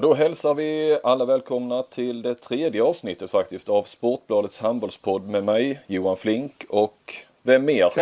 [0.00, 5.80] Då hälsar vi alla välkomna till det tredje avsnittet faktiskt av Sportbladets handbollspodd med mig
[5.86, 7.92] Johan Flink och vem mer?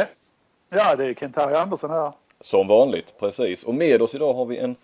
[0.68, 2.12] Ja, det är Kent-Harry Andersson här.
[2.40, 3.64] Som vanligt, precis.
[3.64, 4.76] Och med oss idag har vi en,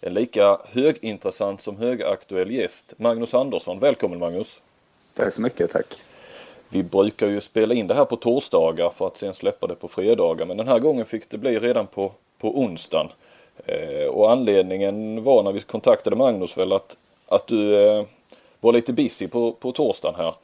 [0.00, 2.94] en lika högintressant som högaktuell gäst.
[2.96, 3.78] Magnus Andersson.
[3.78, 4.60] Välkommen Magnus!
[5.14, 5.94] Tack så mycket, tack!
[6.68, 9.88] Vi brukar ju spela in det här på torsdagar för att sen släppa det på
[9.88, 10.46] fredagar.
[10.46, 13.08] Men den här gången fick det bli redan på, på onsdagen.
[13.66, 18.04] Eh, och anledningen var när vi kontaktade Magnus väl att, att du eh,
[18.60, 20.34] var lite busy på, på torsdagen här.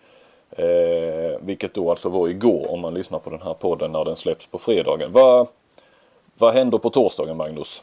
[0.50, 4.16] Eh, vilket då alltså var igår om man lyssnar på den här podden när den
[4.16, 5.12] släpps på fredagen.
[5.12, 5.46] Vad,
[6.38, 7.82] vad händer på torsdagen Magnus?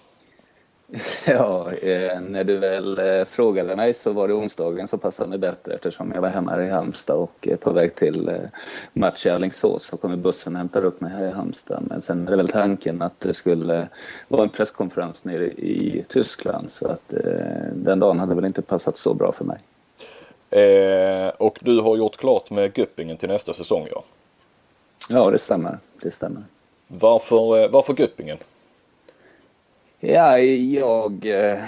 [1.26, 5.38] Ja, eh, när du väl eh, frågade mig så var det onsdagen som passade mig
[5.38, 8.36] bättre eftersom jag var hemma här i Halmstad och på väg till eh,
[8.94, 11.84] match i Alingsås så kommer bussen och hämtar upp mig här i Halmstad.
[11.90, 13.88] Men sen är det väl tanken att det skulle
[14.28, 17.14] vara en presskonferens nere i Tyskland så att
[17.74, 19.60] den dagen hade väl inte passat så bra för mig.
[20.50, 24.04] Eh, och du har gjort klart med Göppingen till nästa säsong ja?
[25.10, 25.80] Ja, det stämmer.
[26.02, 26.44] Det stämmer.
[26.88, 28.38] Varför, varför Göppingen?
[30.10, 31.60] Ja, jag eh,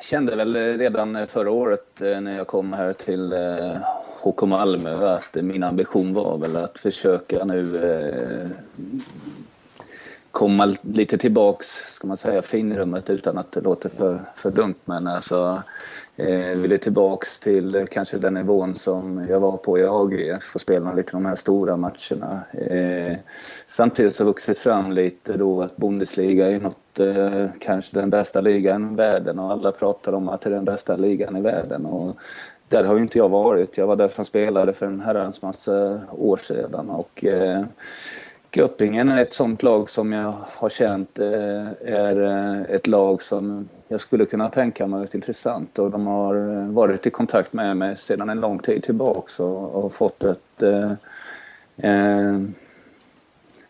[0.00, 3.76] kände väl redan förra året eh, när jag kom här till eh,
[4.22, 7.80] HK Malmö att min ambition var väl att försöka nu
[10.36, 14.74] komma lite tillbaks, ska man säga, finrummet utan att det låter för, för dumt.
[14.84, 15.62] Men alltså,
[16.16, 20.92] eh, ville tillbaks till kanske den nivån som jag var på i AGF och spela
[20.92, 22.40] lite de här stora matcherna.
[22.52, 23.16] Eh,
[23.66, 28.40] samtidigt så har vuxit fram lite då att Bundesliga är något, eh, kanske den bästa
[28.40, 31.86] ligan i världen och alla pratar om att det är den bästa ligan i världen.
[31.86, 32.16] Och
[32.68, 33.78] där har ju inte jag varit.
[33.78, 37.64] Jag var där som spelare för en herrans massa eh, år sedan och eh,
[38.56, 43.68] Göppingen är ett sånt lag som jag har känt eh, är eh, ett lag som
[43.88, 47.76] jag skulle kunna tänka mig är intressant och de har eh, varit i kontakt med
[47.76, 52.40] mig sedan en lång tid tillbaks och, och fått ett, eh,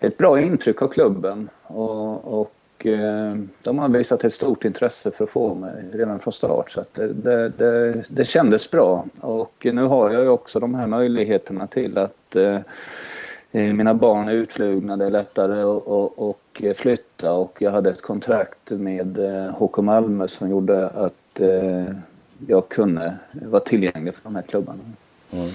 [0.00, 5.24] ett bra intryck av klubben och, och Eh, de har visat ett stort intresse för
[5.24, 9.82] att få mig redan från start så det, det, det, det, kändes bra och nu
[9.82, 12.60] har jag ju också de här möjligheterna till att eh,
[13.52, 18.70] eh, mina barn är utflugna, det är lättare att flytta och jag hade ett kontrakt
[18.70, 19.18] med
[19.58, 21.40] HK Malmö som gjorde att
[22.46, 24.78] jag kunde vara tillgänglig för de här klubbarna.
[25.32, 25.50] Mm.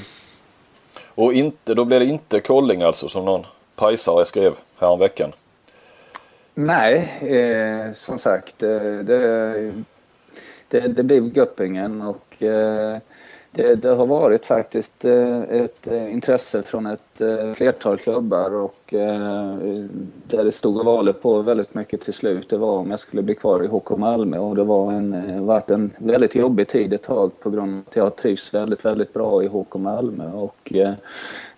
[1.16, 3.46] Och inte, då blev det inte Kolling alltså som någon
[3.76, 5.32] pajsare skrev häromveckan?
[6.54, 9.74] Nej, eh, som sagt eh, det,
[10.68, 12.98] det, det blev Göppingen och eh,
[13.52, 18.94] det, det, har varit faktiskt eh, ett eh, intresse från ett eh, flertal klubbar och
[18.94, 19.56] eh,
[20.28, 23.22] där det stod och valde på väldigt mycket till slut det var om jag skulle
[23.22, 27.04] bli kvar i HK Malmö och det var en, varit en väldigt jobbig tid ett
[27.04, 30.74] tag på grund av att jag trivs väldigt, väldigt bra i HK Malmö och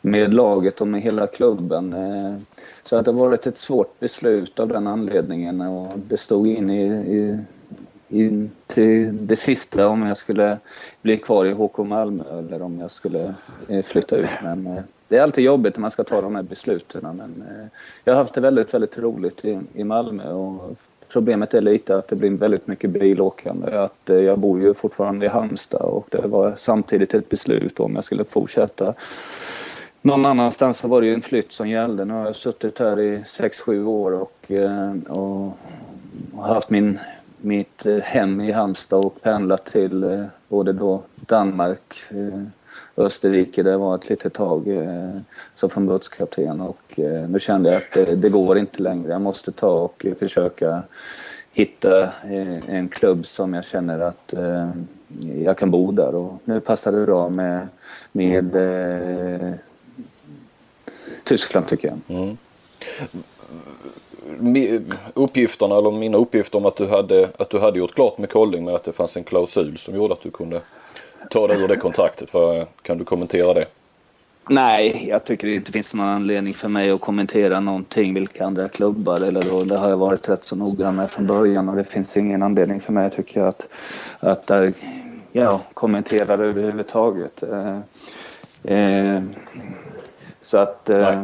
[0.06, 1.94] med laget och med hela klubben.
[1.94, 2.36] Eh,
[2.84, 6.70] så att det har varit ett svårt beslut av den anledningen och det stod in
[6.70, 7.40] i, i
[8.08, 10.58] in till det sista om jag skulle
[11.02, 13.34] bli kvar i HK Malmö eller om jag skulle
[13.68, 14.30] eh, flytta ut.
[14.44, 17.02] Men eh, det är alltid jobbigt när man ska ta de här besluten.
[17.02, 17.44] Men
[18.04, 20.78] jag har haft det väldigt, väldigt roligt i Malmö och
[21.10, 23.78] problemet är lite att det blir väldigt mycket bilåkande.
[23.78, 28.04] Att jag bor ju fortfarande i Halmstad och det var samtidigt ett beslut om jag
[28.04, 28.94] skulle fortsätta
[30.04, 32.06] någon annanstans så var det ju en flytt som gällde.
[32.06, 34.52] Nu har jag suttit här i 6-7 år och,
[35.08, 35.58] och,
[36.34, 37.00] och haft min
[37.44, 42.52] mitt eh, hem i Halmstad och pendlat till eh, både då Danmark, Österrike
[42.96, 44.68] Österrike, jag var ett litet tag
[45.56, 47.00] som förbundskapten och
[47.30, 49.12] nu kände jag att det, det, går inte längre.
[49.12, 50.84] Jag måste ta och försöka
[51.52, 52.12] hitta
[52.68, 54.34] en klubb som jag känner att
[55.44, 57.68] jag kan bo där och nu passar det bra med,
[58.12, 58.56] med
[61.24, 62.18] Tyskland tycker jag.
[62.18, 62.38] Mm
[65.14, 68.66] uppgifterna eller mina uppgifter om att du hade, att du hade gjort klart med Colling
[68.66, 70.62] med att det fanns en klausul som gjorde att du kunde
[71.30, 72.30] ta dig ur det kontraktet.
[72.30, 73.66] För, kan du kommentera det?
[74.50, 78.70] Nej, jag tycker det inte finns någon anledning för mig att kommentera någonting, vilka andra
[78.70, 79.64] klubbar eller då.
[79.64, 82.80] Det har jag varit rätt så noggrann med från början och det finns ingen anledning
[82.80, 83.68] för mig tycker jag att,
[84.20, 84.74] att där,
[85.32, 87.44] ja, kommentera det överhuvudtaget.
[87.44, 87.78] Eh,
[88.64, 89.24] eh,
[90.54, 91.24] så att eh,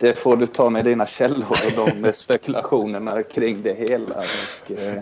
[0.00, 4.14] det får du ta med dina källor och de spekulationerna kring det hela.
[4.14, 4.98] Och, eh,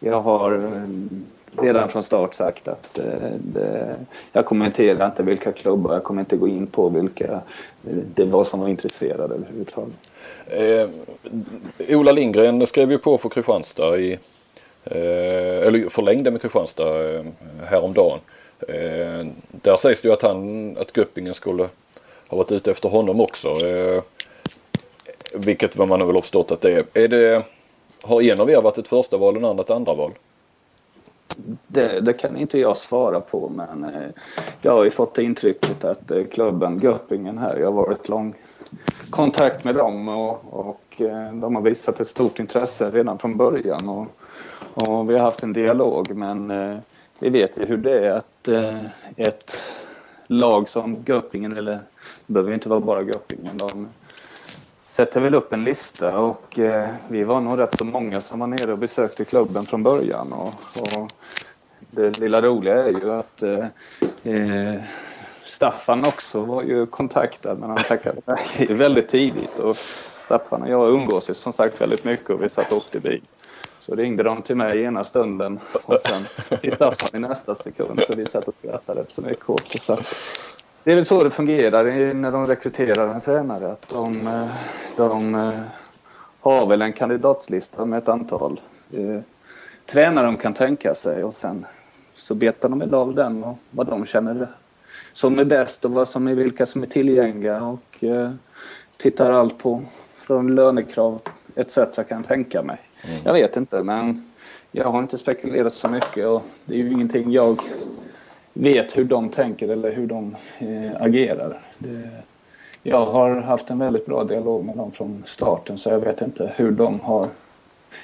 [0.00, 3.00] jag har eh, redan från start sagt att
[3.38, 3.96] det,
[4.32, 7.40] jag kommenterar inte vilka klubbar, jag kommer inte gå in på vilka
[8.14, 10.12] det var som var intresserade överhuvudtaget.
[10.46, 10.88] Eh,
[11.96, 14.18] Ola Lindgren skrev ju på för Kristianstad i
[14.90, 17.24] Eh, eller förlängde med Kristianstad eh,
[17.66, 18.18] häromdagen.
[18.68, 21.68] Eh, där sägs det ju att han, att Göppingen skulle
[22.28, 23.48] har varit ute efter honom också.
[23.48, 24.02] Eh,
[25.34, 26.84] vilket vad man väl har förstått att det är.
[26.94, 27.42] är det,
[28.02, 30.12] har en av er varit ett första val och en annan ett andra val?
[31.66, 34.08] Det, det, kan inte jag svara på men eh,
[34.62, 38.34] jag har ju fått det intrycket att eh, klubben Göppingen här, jag har varit lång
[39.10, 43.88] kontakt med dem och, och eh, de har visat ett stort intresse redan från början
[43.88, 44.06] och,
[44.88, 46.76] och vi har haft en dialog men eh,
[47.20, 48.84] vi vet ju hur det är att eh,
[49.16, 49.56] ett
[50.26, 51.78] lag som Göppingen, eller
[52.28, 53.88] det behöver inte vara bara Göppingen, de
[54.86, 58.46] sätter väl upp en lista och eh, vi var nog rätt så många som var
[58.46, 60.32] nere och besökte klubben från början.
[60.32, 61.08] Och, och
[61.90, 63.66] det lilla roliga är ju att eh,
[64.22, 64.80] eh
[65.44, 69.58] Staffan också var ju kontaktad men han tackade nej väldigt tidigt.
[69.58, 69.76] Och
[70.16, 73.22] Staffan och jag umgås ju som sagt väldigt mycket och vi satt och åkte bil.
[73.80, 76.24] Så ringde de till mig ena stunden och sen
[76.60, 78.00] till Staffan i nästa sekund.
[78.06, 79.78] Så vi satt och skrattade rätt så mycket åt det.
[79.78, 79.96] Så
[80.84, 83.72] det är väl så det fungerar när de rekryterar en tränare.
[83.72, 84.54] Att de, eh,
[84.96, 85.60] de eh,
[86.40, 88.60] har väl en kandidatslista med ett antal
[88.92, 89.20] eh,
[89.86, 91.66] tränare de kan tänka sig och sen
[92.14, 94.48] så betar de väl av den och vad de känner
[95.12, 98.30] som är bäst och vad som är, vilka som är tillgängliga och eh,
[98.96, 99.82] tittar allt på
[100.14, 101.20] från lönekrav
[101.54, 101.74] etc.
[101.74, 102.78] kan jag tänka mig.
[103.04, 103.20] Mm.
[103.24, 104.32] Jag vet inte men
[104.72, 107.60] jag har inte spekulerat så mycket och det är ju ingenting jag
[108.58, 111.60] vet hur de tänker eller hur de eh, agerar.
[111.78, 112.08] Det,
[112.82, 116.52] jag har haft en väldigt bra dialog med dem från starten så jag vet inte
[116.56, 117.26] hur de har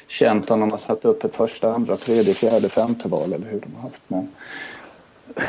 [0.06, 3.60] känt om de har satt upp ett första, andra, tredje, fjärde, femte val eller hur
[3.60, 4.02] de har haft.
[4.08, 4.28] Men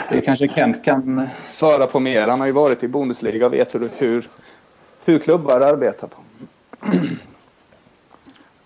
[0.10, 2.28] det kanske Kent kan svara på mer.
[2.28, 4.28] Han har ju varit i Bundesliga och vet hur, hur,
[5.06, 6.18] hur klubbar arbetar på.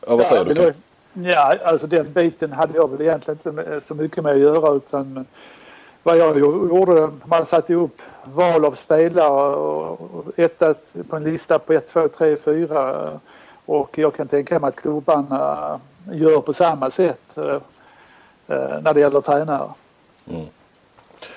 [0.08, 0.74] Ja, vad säger du?
[1.14, 5.26] Ja, alltså den biten hade jag väl egentligen inte så mycket med att göra utan
[6.10, 11.74] vad jag gjorde, man satte upp val av spelare och ettat på en lista på
[11.74, 13.20] 1, 2, 3, 4
[13.66, 15.80] och jag kan tänka mig att klubbarna
[16.12, 17.62] gör på samma sätt eh,
[18.48, 19.70] eh, när det gäller tränare.
[20.30, 20.46] Mm.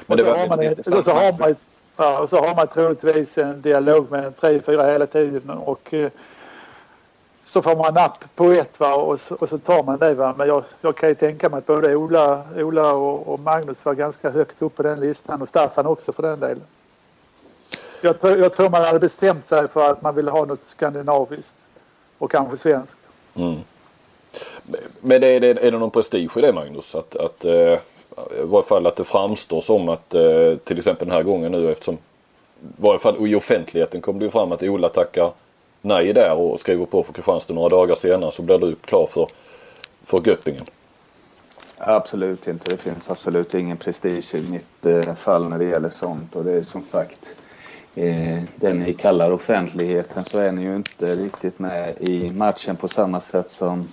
[0.06, 1.54] Men och så, har man, så, har man,
[1.96, 6.10] ja, så har man troligtvis en dialog med 3, 4 hela tiden och eh,
[7.52, 8.94] så får man napp på ett va?
[8.94, 10.14] Och, så, och så tar man det.
[10.14, 10.34] Va?
[10.38, 13.94] Men jag, jag kan ju tänka mig att både Ola, Ola och, och, Magnus var
[13.94, 16.62] ganska högt upp på den listan och Staffan också för den delen.
[18.00, 21.66] Jag, jag tror man hade bestämt sig för att man ville ha något skandinaviskt
[22.18, 23.08] och kanske svenskt.
[23.34, 23.56] Mm.
[25.00, 26.94] Men är det, är det någon prestige i det Magnus?
[26.94, 27.78] Att, att, eh, I
[28.42, 31.94] varje fall att det framstår som att eh, till exempel den här gången nu eftersom
[31.94, 31.98] i
[32.76, 35.32] varje fall i offentligheten kom det ju fram att Ola tackar
[35.82, 39.26] nej där och skriver på för Kristianstad några dagar senare så blir du klar för,
[40.04, 40.64] för Göppingen.
[41.78, 42.70] Absolut inte.
[42.70, 46.36] Det finns absolut ingen prestige i mitt eh, fall när det gäller sånt.
[46.36, 47.30] Och det är som sagt,
[47.94, 52.88] eh, det ni kallar offentligheten så är ni ju inte riktigt med i matchen på
[52.88, 53.88] samma sätt som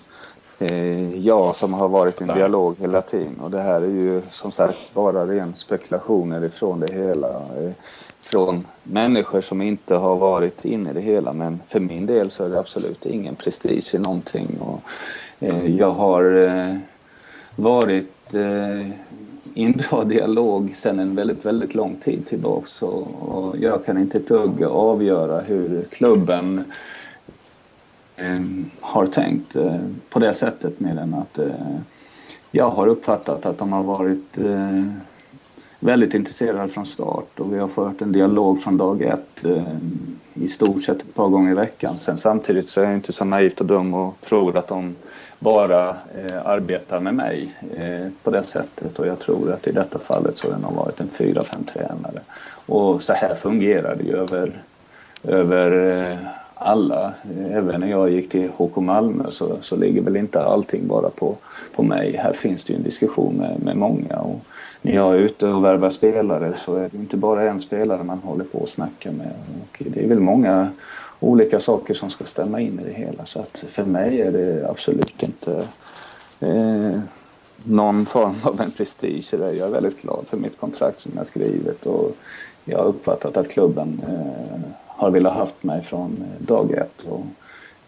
[0.59, 3.39] eh, jag som har varit i en dialog hela tiden.
[3.39, 7.41] Och det här är ju som sagt bara ren spekulationer ifrån det hela.
[8.31, 11.33] Från människor som inte har varit inne i det hela.
[11.33, 14.57] Men för min del så är det absolut ingen prestige i någonting.
[14.59, 14.81] Och,
[15.39, 16.77] eh, jag har eh,
[17.55, 18.89] varit eh,
[19.53, 23.97] i en bra dialog sedan en väldigt, väldigt lång tid tillbaks och, och jag kan
[23.97, 26.63] inte ett dugg avgöra hur klubben
[28.15, 28.41] eh,
[28.79, 31.77] har tänkt eh, på det sättet mer än att eh,
[32.51, 34.83] jag har uppfattat att de har varit eh,
[35.79, 39.63] väldigt intresserad från start och vi har fört en dialog från dag ett eh,
[40.33, 41.97] i stort sett ett par gånger i veckan.
[41.97, 44.95] Sen samtidigt så är jag inte så naivt och dum och tror att de
[45.39, 49.99] bara eh, arbetar med mig eh, på det sättet och jag tror att i detta
[49.99, 52.21] fallet så har det nog varit en 4-5 tränare.
[52.65, 54.63] Och så här fungerar det ju över,
[55.23, 55.71] över
[56.11, 56.17] eh,
[56.59, 57.13] alla.
[57.51, 61.35] Även när jag gick till HK Malmö så, så ligger väl inte allting bara på,
[61.75, 62.15] på mig.
[62.15, 64.15] Här finns det ju en diskussion med, med många.
[64.19, 64.39] Och,
[64.81, 68.19] när jag är ute och värvar spelare så är det inte bara en spelare man
[68.19, 69.31] håller på att snacka med.
[69.61, 70.67] Och det är väl många
[71.19, 73.25] olika saker som ska stämma in i det hela.
[73.25, 75.67] Så att för mig är det absolut inte
[76.39, 76.99] eh,
[77.63, 79.53] någon form av en prestige där.
[79.53, 82.15] Jag är väldigt glad för mitt kontrakt som jag skrivit och
[82.65, 87.25] jag har uppfattat att klubben eh, har velat haft mig från dag ett och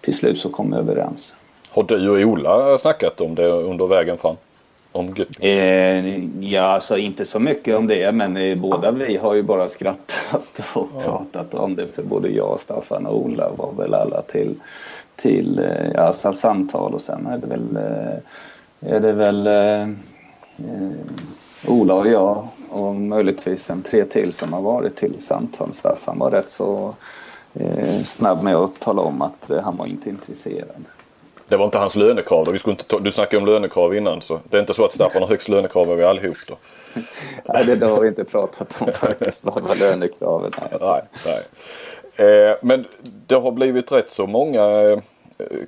[0.02, 1.36] till slut så kom vi överens.
[1.70, 4.36] Har du och Ola snackat om det under vägen fram?
[4.92, 9.44] Om eh, ja, alltså inte så mycket om det men eh, båda vi har ju
[9.44, 11.02] bara skrattat och ja.
[11.04, 11.88] pratat om det.
[11.88, 14.56] För både jag, Staffan och Ola var väl alla till,
[15.16, 19.88] till eh, alltså, samtal och sen är det väl eh, är det väl eh,
[21.68, 25.74] Ola och jag och möjligtvis en tre till som har varit till samtal.
[25.74, 26.96] Staffan var rätt så
[27.54, 30.86] eh, snabb med att tala om att eh, han var inte intresserad.
[31.48, 32.52] Det var inte hans lönekrav då?
[32.52, 34.94] Vi skulle inte ta, du snackade om lönekrav innan så det är inte så att
[34.94, 36.56] Staffan har högst lönekrav över allihop då?
[37.46, 39.46] nej, det har vi inte pratat om faktiskt.
[39.46, 40.54] Vad var lönekravet?
[40.60, 41.02] Nej, nej.
[41.26, 42.50] nej.
[42.50, 42.86] Eh, men
[43.28, 45.00] det har blivit rätt så många eh,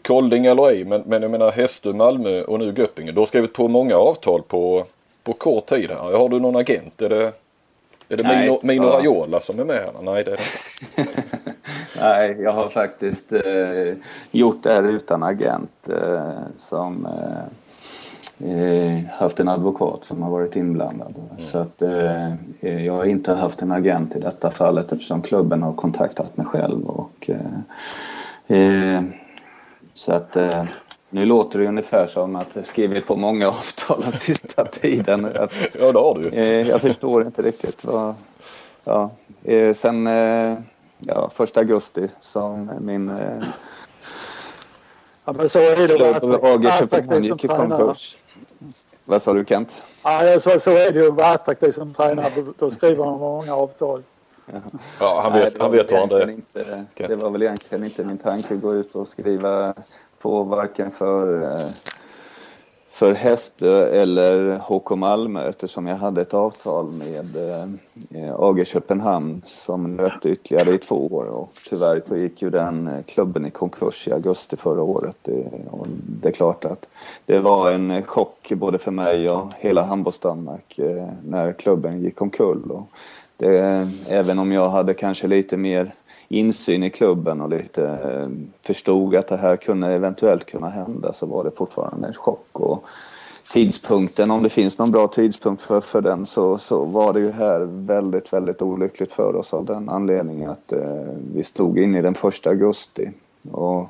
[0.04, 3.16] Kolding eller ej, men, men jag menar Hästö, Malmö och nu Göppingen.
[3.16, 4.86] Du har skrivit på många avtal på,
[5.24, 6.18] på kort tid här.
[6.18, 7.02] Har du någon agent?
[7.02, 7.34] Är det,
[8.10, 8.90] är det Mino, Mino ja.
[8.90, 9.94] Raiola som är med här?
[10.02, 11.22] Nej, det är det inte.
[12.00, 13.94] Nej, jag har faktiskt eh,
[14.32, 15.90] gjort det här utan agent.
[15.90, 17.44] Eh, som eh,
[18.50, 21.14] eh haft en advokat som har varit inblandad.
[21.16, 21.42] Mm.
[21.42, 25.74] Så att eh, jag har inte haft en agent i detta fallet eftersom klubben har
[25.74, 26.86] kontaktat mig själv.
[26.86, 27.30] Och,
[28.48, 29.02] eh,
[29.94, 30.38] så att
[31.14, 35.26] nu låter det ungefär som att jag skrivit på många avtal den sista tiden.
[35.26, 38.16] Att, ja, det har du eh, Jag förstår inte riktigt vad...
[38.86, 39.12] Ja,
[39.44, 40.58] eh, sen eh,
[41.00, 43.10] ja, första augusti som min...
[43.10, 43.44] Eh,
[45.26, 47.94] ja, men så är det attraktiv som tränare.
[49.06, 49.84] Vad sa du Kent?
[50.04, 52.54] Ja, så, så är det ju att vara attraktiv som tränare.
[52.60, 54.04] Då skriver man många avtal.
[55.00, 56.30] Ja, han vet, Nej, han vet vad det är.
[56.30, 59.74] Inte, det var väl egentligen inte min tanke att gå ut och skriva
[60.24, 61.68] på varken för, eh,
[62.92, 67.26] för Hästö eh, eller HK Malmö eftersom jag hade ett avtal med
[68.16, 72.90] eh, AG Köpenhamn som löpte ytterligare i två år och tyvärr så gick ju den
[73.08, 75.18] klubben i konkurs i augusti förra året.
[75.24, 75.46] Det,
[76.22, 76.86] det är klart att
[77.26, 80.80] det var en chock både för mig och hela handbolls-Danmark
[81.26, 82.72] när klubben gick omkull.
[82.72, 82.88] Och
[83.38, 85.94] det, även om jag hade kanske lite mer
[86.40, 88.28] insyn i klubben och lite eh,
[88.62, 92.48] förstod att det här kunde eventuellt kunna hända så var det fortfarande en chock.
[92.52, 92.86] Och
[93.54, 97.32] tidpunkten, om det finns någon bra tidpunkt för, för den så, så var det ju
[97.32, 102.02] här väldigt, väldigt olyckligt för oss av den anledningen att eh, vi stod in i
[102.02, 103.12] den första augusti.
[103.52, 103.88] Och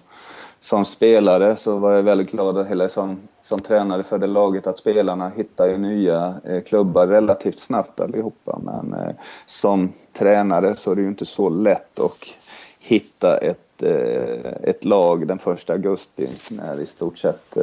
[0.60, 4.78] som spelare så var jag väldigt glad, eller som, som tränare för det laget, att
[4.78, 8.60] spelarna hittar ju nya eh, klubbar relativt snabbt allihopa.
[8.64, 12.20] Men eh, som tränare så är det ju inte så lätt att
[12.82, 17.58] hitta ett, eh, ett lag den första augusti när i stort sett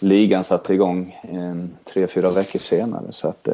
[0.00, 1.16] ligan satte igång
[1.84, 3.12] tre, fyra veckor senare.
[3.12, 3.44] Så att,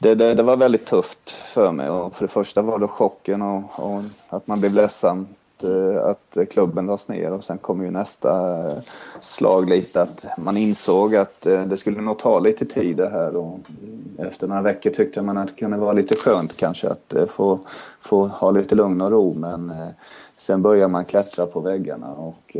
[0.00, 1.90] det, det, det, var väldigt tufft för mig.
[1.90, 5.26] Och för det första var det chocken och, och att man blev ledsen
[5.64, 8.78] Eh, att klubben lades ner och sen kom ju nästa eh,
[9.20, 13.36] slag lite att man insåg att eh, det skulle nog ta lite tid det här
[13.36, 13.58] och
[14.18, 17.58] efter några veckor tyckte man att det kunde vara lite skönt kanske att få,
[18.00, 19.72] få ha lite lugn och ro men
[20.36, 22.56] sen börjar man klättra på väggarna och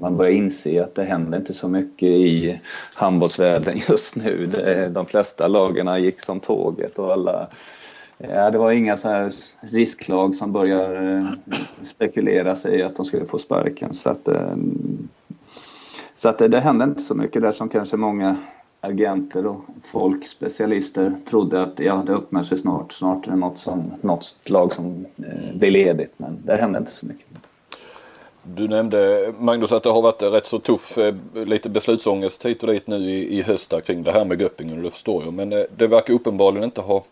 [0.00, 2.60] man börjar inse att det händer inte så mycket i
[2.96, 4.46] handbollsvärlden just nu.
[4.94, 7.48] De flesta lagen gick som tåget och alla
[8.22, 13.04] Ja, det var inga så här risklag som började eh, spekulera sig i att de
[13.04, 13.92] skulle få sparken.
[13.92, 15.08] Så att, ehm,
[16.14, 18.36] så att det, det hände inte så mycket där som kanske många
[18.80, 22.92] agenter och folk, specialister, trodde att ja, det öppnar sig snart.
[22.92, 26.12] Snart är det något, som, något lag som eh, blir ledigt.
[26.16, 27.26] Men det hände inte så mycket.
[28.42, 32.68] Du nämnde Magnus att det har varit rätt så tuff, eh, lite beslutsångest hit och
[32.72, 35.32] dit nu i, i höst kring det här med Göppingen och det förstår jag.
[35.34, 37.04] Men det verkar uppenbarligen inte ha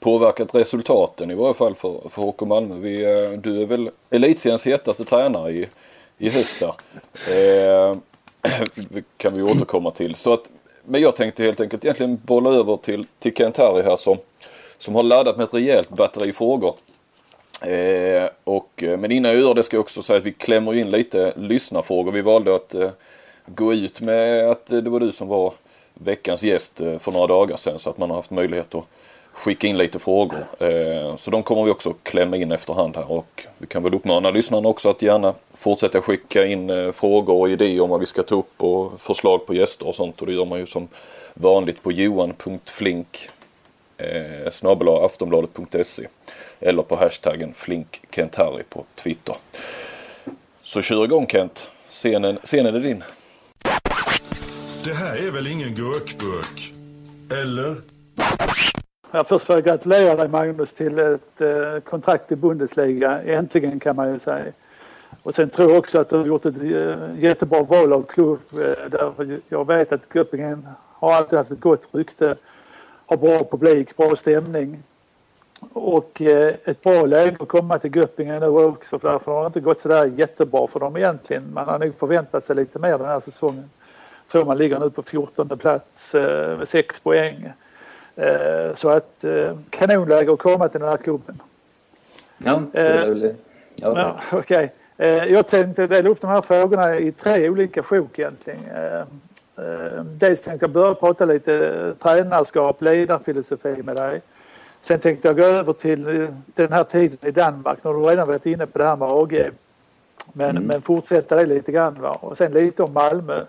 [0.00, 2.74] påverkat resultaten i varje fall för, för HK Malmö.
[2.74, 5.68] Vi, eh, du är väl elitseriens hetaste tränare i,
[6.18, 7.96] i höst eh,
[9.16, 10.14] kan vi återkomma till.
[10.14, 10.42] Så att,
[10.84, 14.18] men jag tänkte helt enkelt egentligen bolla över till, till Kent Harry här som,
[14.78, 16.74] som har laddat med ett rejält batteri frågor.
[17.62, 20.74] Eh, och, eh, men innan jag gör det ska jag också säga att vi klämmer
[20.74, 22.12] in lite lyssnarfrågor.
[22.12, 22.90] Vi valde att eh,
[23.46, 25.52] gå ut med att eh, det var du som var
[25.94, 28.84] veckans gäst eh, för några dagar sedan så att man har haft möjlighet att
[29.32, 30.38] skicka in lite frågor.
[30.58, 34.30] Eh, så de kommer vi också klämma in efterhand här och vi kan väl uppmana
[34.30, 38.22] lyssnarna också att gärna fortsätta skicka in eh, frågor och idéer om vad vi ska
[38.22, 40.88] ta upp och förslag på gäster och sånt och det gör man ju som
[41.34, 43.28] vanligt på johan.flink
[43.96, 44.46] eh,
[45.04, 46.06] aftonbladet.se
[46.60, 49.36] eller på hashtaggen flinkkentharry på Twitter.
[50.62, 51.68] Så kör igång Kent.
[51.88, 53.04] Scenen, scenen är din.
[54.84, 56.72] Det här är väl ingen gurkburk?
[57.30, 57.76] Eller?
[59.12, 63.22] Jag först får jag gratulera dig Magnus till ett eh, kontrakt i Bundesliga.
[63.22, 64.52] Äntligen kan man ju säga.
[65.22, 68.40] Och sen tror jag också att du har gjort ett eh, jättebra val av klubb.
[68.52, 72.36] Eh, där jag vet att Göppingen har alltid haft ett gott rykte.
[73.06, 74.82] Har bra publik, bra stämning.
[75.72, 76.22] Och
[76.64, 79.80] ett bra läge att komma till Göppingen nu också för därför har det inte gått
[79.80, 81.52] sådär jättebra för dem egentligen.
[81.54, 83.70] Man har nog förväntat sig lite mer den här säsongen.
[84.32, 86.14] tror man ligger nu på 14 plats
[86.58, 87.52] med 6 poäng.
[88.16, 91.42] Eh, så att eh, kanonläge att komma till den här klubben.
[92.38, 93.34] Ja, det är väl...
[93.74, 94.16] Ja.
[94.30, 94.38] ja.
[94.38, 94.68] Okay.
[95.28, 98.60] Jag tänkte dela upp de här frågorna i tre olika sjok egentligen.
[100.02, 104.20] Dels tänkte jag börja prata lite tränarskap, ledarfilosofi med dig.
[104.82, 106.04] Sen tänkte jag gå över till,
[106.54, 107.78] till den här tiden i Danmark.
[107.82, 109.50] Nu har du redan varit inne på det här med AG.
[110.32, 110.62] Men, mm.
[110.62, 112.00] men fortsätta det lite grann.
[112.00, 112.18] Va?
[112.20, 113.44] Och sen lite om Malmö.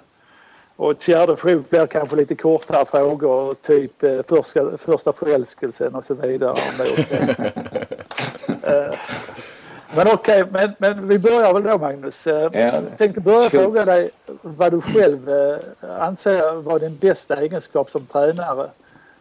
[0.81, 6.05] Och ett fjärde sjok blir kanske lite kortare frågor, typ eh, första, första förälskelsen och
[6.05, 6.55] så vidare.
[8.63, 8.97] Eh,
[9.95, 12.27] men okej, okay, men, men vi börjar väl då Magnus.
[12.27, 14.09] Eh, jag tänkte börja fråga dig
[14.41, 15.29] vad du själv
[15.99, 18.69] anser vara din bästa egenskap som tränare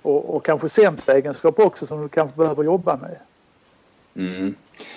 [0.03, 3.17] och, och kanske sämsta egenskap också som du kanske behöver jobba med.
[4.17, 4.55] Mm.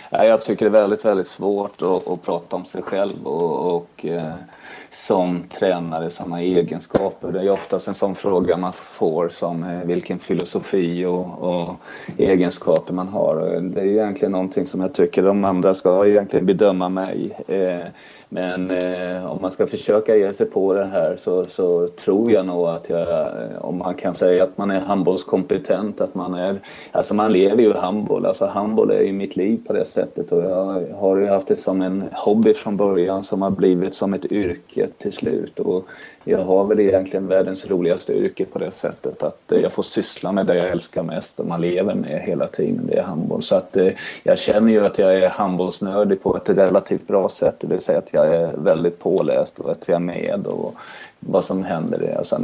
[0.10, 4.06] Jag tycker det är väldigt, väldigt svårt att, att prata om sig själv och, och
[4.92, 7.32] som tränare, sådana egenskaper.
[7.32, 11.76] Det är oftast en sån fråga man får som eh, vilken filosofi och, och,
[12.18, 13.62] egenskaper man har.
[13.62, 17.32] Det är egentligen någonting som jag tycker de andra ska egentligen bedöma mig.
[17.48, 17.88] Eh,
[18.34, 22.46] men eh, om man ska försöka ge sig på det här så, så, tror jag
[22.46, 23.08] nog att jag,
[23.62, 26.58] om man kan säga att man är handbollskompetent, att man är,
[26.92, 30.44] alltså man lever ju handboll, alltså handboll är ju mitt liv på det sättet och
[30.44, 34.32] jag har ju haft det som en hobby från början som har blivit som ett
[34.32, 34.63] yrke
[34.98, 35.88] till slut och
[36.24, 40.32] jag har väl egentligen världens roligaste yrke på det sättet att eh, jag får syssla
[40.32, 43.44] med det jag älskar mest och man lever med hela tiden, det är handboll.
[43.44, 43.92] Så att eh,
[44.24, 47.98] jag känner ju att jag är handbollsnördig på ett relativt bra sätt, det vill säga
[47.98, 50.76] att jag är väldigt påläst och att jag är med och
[51.20, 52.16] vad som händer.
[52.18, 52.42] Alltså,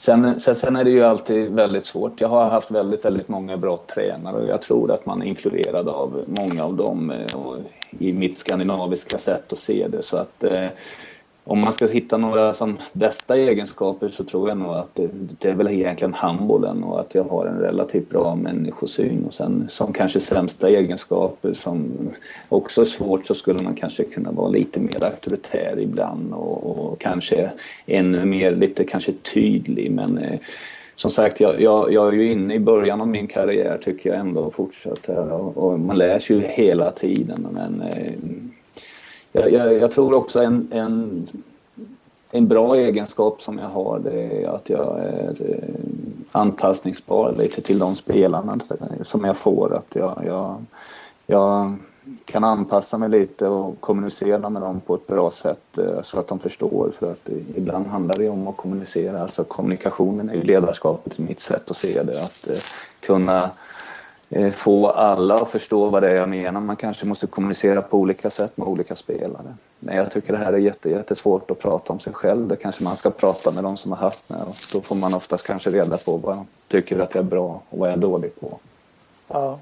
[0.00, 2.20] Sen, sen, sen är det ju alltid väldigt svårt.
[2.20, 5.88] Jag har haft väldigt, väldigt många bra tränare och jag tror att man är influerad
[5.88, 7.26] av många av dem eh,
[7.98, 10.02] i mitt skandinaviska sätt att se det.
[10.02, 10.66] Så att eh,
[11.44, 15.48] om man ska hitta några som bästa egenskaper så tror jag nog att det, det,
[15.48, 19.24] är väl egentligen handbollen och att jag har en relativt bra människosyn.
[19.24, 21.90] Och sen som kanske sämsta egenskaper som
[22.48, 27.00] också är svårt så skulle man kanske kunna vara lite mer auktoritär ibland och, och
[27.00, 27.50] kanske
[27.86, 30.38] ännu mer lite kanske tydlig men eh,
[30.96, 34.18] som sagt, jag, jag, jag, är ju inne i början av min karriär tycker jag
[34.18, 38.12] ändå fortsatt och, och man lär sig ju hela tiden men eh,
[39.32, 41.26] jag, jag, jag, tror också en, en,
[42.30, 45.74] en bra egenskap som jag har det är att jag är eh,
[46.32, 48.58] anpassningsbar lite till de spelarna
[49.02, 49.76] som jag får.
[49.76, 50.64] Att jag, jag,
[51.26, 51.78] jag
[52.24, 56.28] kan anpassa mig lite och kommunicera med dem på ett bra sätt eh, så att
[56.28, 56.90] de förstår.
[56.94, 59.22] För att ibland handlar det om att kommunicera.
[59.22, 62.22] Alltså kommunikationen är ju ledarskapet i mitt sätt att se det.
[62.22, 62.62] Att eh,
[63.00, 63.50] kunna
[64.32, 66.60] Eh, få alla att förstå vad det är jag menar.
[66.60, 69.54] Man kanske måste kommunicera på olika sätt med olika spelare.
[69.78, 72.48] Men jag tycker det här är jätte, jättesvårt att prata om sig själv.
[72.48, 74.40] Det kanske man ska prata med de som har haft med.
[74.40, 77.62] Och då får man oftast kanske reda på vad jag tycker att jag är bra
[77.70, 78.58] och vad jag är dålig på.
[79.28, 79.58] Ja.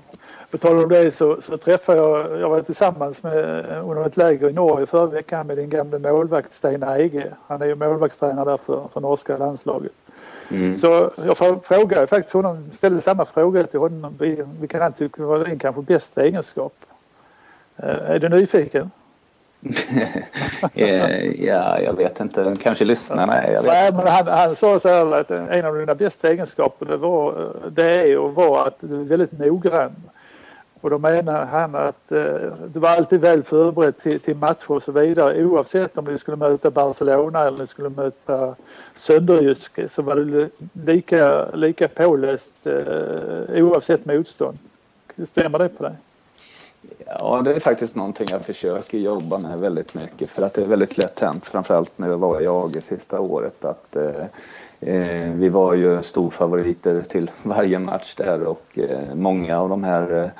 [0.51, 4.51] På tal om det så, så träffade jag, jag var tillsammans med, under ett läger
[4.51, 7.33] i Norge förra veckan med din gamle målvakt Stein Eige.
[7.47, 9.93] Han är ju målvaktstränare där för, för norska landslaget.
[10.51, 10.75] Mm.
[10.75, 14.15] Så jag frågade faktiskt honom, ställde samma fråga till honom.
[14.61, 16.75] Vilken han tyckte var din kanske bästa egenskap.
[17.77, 18.91] Eh, är du nyfiken?
[20.75, 22.57] Eh, ja, jag vet inte.
[22.63, 23.63] Kanske lyssnarna är.
[23.63, 27.53] Nej, men han, han sa så här att en av dina bästa egenskaper det, var,
[27.71, 29.97] det är och var att du är väldigt noggrann.
[30.81, 34.83] Och då menar han att eh, du var alltid väl förberedd till, till matcher och
[34.83, 35.45] så vidare.
[35.45, 38.55] Oavsett om du skulle möta Barcelona eller du skulle möta
[38.95, 44.59] Sönderjysk så var det lika, lika påläst eh, oavsett motstånd.
[45.25, 45.97] Stämmer det på dig?
[47.07, 50.67] Ja, det är faktiskt någonting jag försöker jobba med väldigt mycket för att det är
[50.67, 52.41] väldigt lätt hänt, framförallt när det var
[52.77, 54.25] i sista året, att eh,
[54.81, 60.25] eh, vi var ju storfavoriter till varje match där och eh, många av de här
[60.25, 60.31] eh,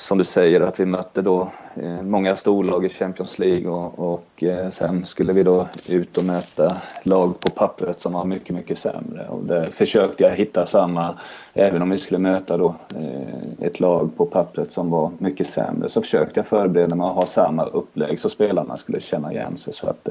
[0.00, 4.42] som du säger att vi mötte då eh, många storlag i Champions League och, och
[4.42, 8.78] eh, sen skulle vi då ut och möta lag på pappret som var mycket, mycket
[8.78, 9.26] sämre.
[9.28, 11.18] Och där försökte jag hitta samma,
[11.54, 15.88] även om vi skulle möta då eh, ett lag på pappret som var mycket sämre,
[15.88, 19.74] så försökte jag förbereda mig att ha samma upplägg så spelarna skulle känna igen sig.
[19.74, 20.08] Så att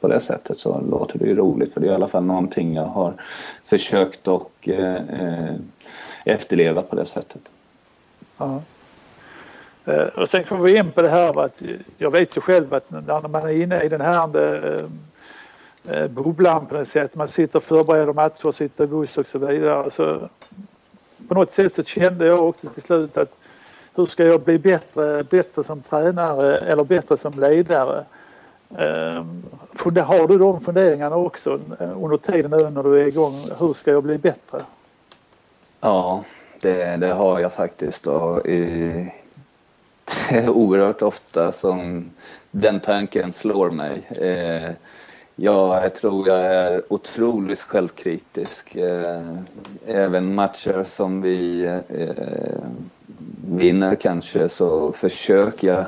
[0.00, 2.74] på det sättet så låter det ju roligt för det är i alla fall någonting
[2.74, 3.14] jag har
[3.64, 4.68] försökt och
[6.24, 7.42] efterleva på det sättet.
[8.38, 8.60] Ja.
[9.88, 11.62] Eh, och sen kommer vi in på det här att
[11.98, 14.84] jag vet ju själv att när man är inne i den här eh,
[15.94, 19.38] eh, bubblan på något sätt, man sitter och förbereder matcher, sitter i buss och så
[19.38, 19.90] vidare.
[19.90, 20.28] Så
[21.28, 23.40] på något sätt så kände jag också till slut att
[23.94, 28.04] hur ska jag bli bättre, bättre som tränare eller bättre som ledare?
[30.04, 33.32] Har du de funderingarna också under tiden nu när du är igång?
[33.58, 34.60] Hur ska jag bli bättre?
[35.80, 36.24] Ja,
[36.60, 38.06] det, det har jag faktiskt.
[38.06, 39.12] Och, i,
[40.30, 42.10] Eh, oerhört ofta som
[42.50, 44.08] den tanken slår mig.
[44.10, 44.70] Eh,
[45.36, 48.76] jag tror jag är otroligt självkritisk.
[48.76, 49.36] Eh,
[49.86, 52.62] även matcher som vi eh,
[53.48, 55.86] vinner kanske så försöker jag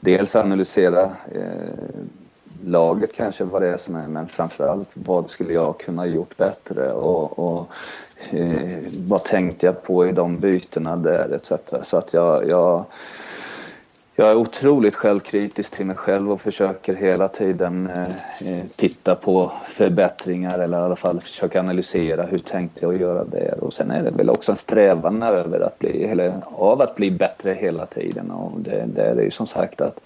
[0.00, 1.02] dels analysera
[1.34, 2.02] eh,
[2.64, 6.86] laget kanske vad det är som är men framförallt vad skulle jag kunna gjort bättre
[6.86, 7.68] och, och
[8.30, 8.78] eh,
[9.10, 11.52] vad tänkte jag på i de bytena där etc.
[11.82, 12.84] Så att jag, jag
[14.16, 19.52] jag är otroligt självkritisk till mig själv och försöker hela tiden eh, eh, titta på
[19.68, 23.52] förbättringar eller i alla fall försöka analysera hur tänkte jag göra det.
[23.60, 27.10] Och sen är det väl också en strävan över att bli, eller av att bli
[27.10, 28.30] bättre hela tiden.
[28.30, 30.00] Och det, det är ju som sagt att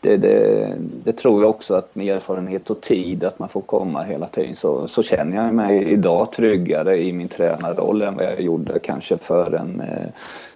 [0.00, 0.72] det, det,
[1.04, 4.56] det, tror jag också att med erfarenhet och tid att man får komma hela tiden
[4.56, 9.18] så, så känner jag mig idag tryggare i min tränarroll än vad jag gjorde kanske
[9.18, 10.08] för en eh,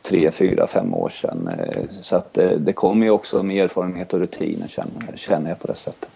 [0.02, 1.48] tre, fyra, fem år sedan.
[1.48, 5.58] Eh, så att det, det kommer ju också med erfarenhet och rutiner känner, känner jag
[5.58, 6.08] på det sättet.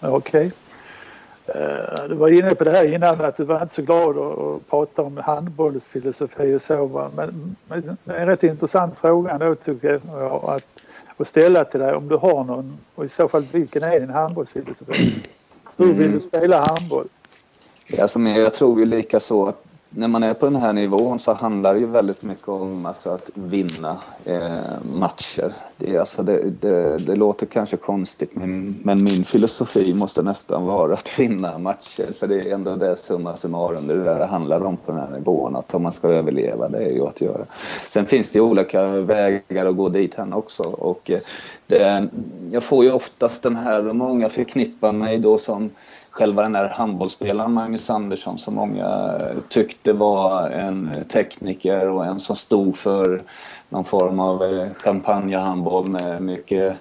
[0.00, 0.46] Okej.
[0.46, 0.50] Okay.
[1.46, 4.70] Eh, du var inne på det här innan att du var inte så glad att
[4.70, 7.10] prata om handbollsfilosofi och så.
[7.16, 7.56] Men,
[8.04, 10.82] en rätt intressant fråga då tycker jag att
[11.16, 14.10] och ställa till dig om du har någon och i så fall vilken är din
[14.10, 15.22] handbollsfilosofi?
[15.76, 16.12] Hur vill mm.
[16.12, 17.06] du spela handboll?
[18.00, 21.32] Alltså, jag tror ju lika så att när man är på den här nivån så
[21.32, 24.60] handlar det ju väldigt mycket om alltså, att vinna eh,
[24.94, 25.54] matcher.
[25.84, 30.92] Det, alltså, det, det, det, låter kanske konstigt men, men, min filosofi måste nästan vara
[30.92, 32.12] att vinna matcher.
[32.18, 35.10] För det är ändå det summa summarum det där det handlar om på den här
[35.10, 35.56] nivån.
[35.56, 37.42] Att om man ska överleva, det är ju att göra.
[37.82, 40.62] Sen finns det olika vägar att gå dit här också.
[40.62, 41.20] Och, eh,
[41.66, 42.08] det,
[42.52, 45.70] jag får ju oftast den här, många förknippar mig då som
[46.12, 48.86] själva den där handbollsspelaren Magnus Andersson som många
[49.20, 53.22] eh, tyckte var en tekniker och en som stod för
[53.68, 56.76] någon form av eh, champagnehandboll champagnehandboll med mycket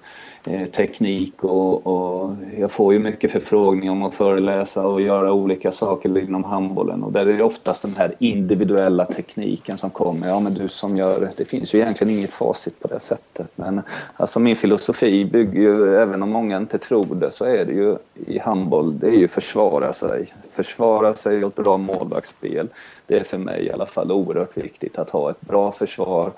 [0.45, 5.71] eh, teknik och, och, jag får ju mycket förfrågningar om att föreläsa och göra olika
[5.71, 10.27] saker inom handbollen och där är det oftast den här individuella tekniken som kommer.
[10.27, 13.51] Ja men du som gör det, det finns ju egentligen inget facit på det sättet
[13.55, 13.81] men
[14.15, 17.97] alltså min filosofi bygger ju, även om många inte tror det, så är det ju
[18.27, 20.33] i handboll, det är ju försvara sig.
[20.51, 22.67] Försvara sig och ett bra målvaktsspel.
[23.07, 26.31] Det är för mig i alla fall oerhört viktigt att ha ett bra försvar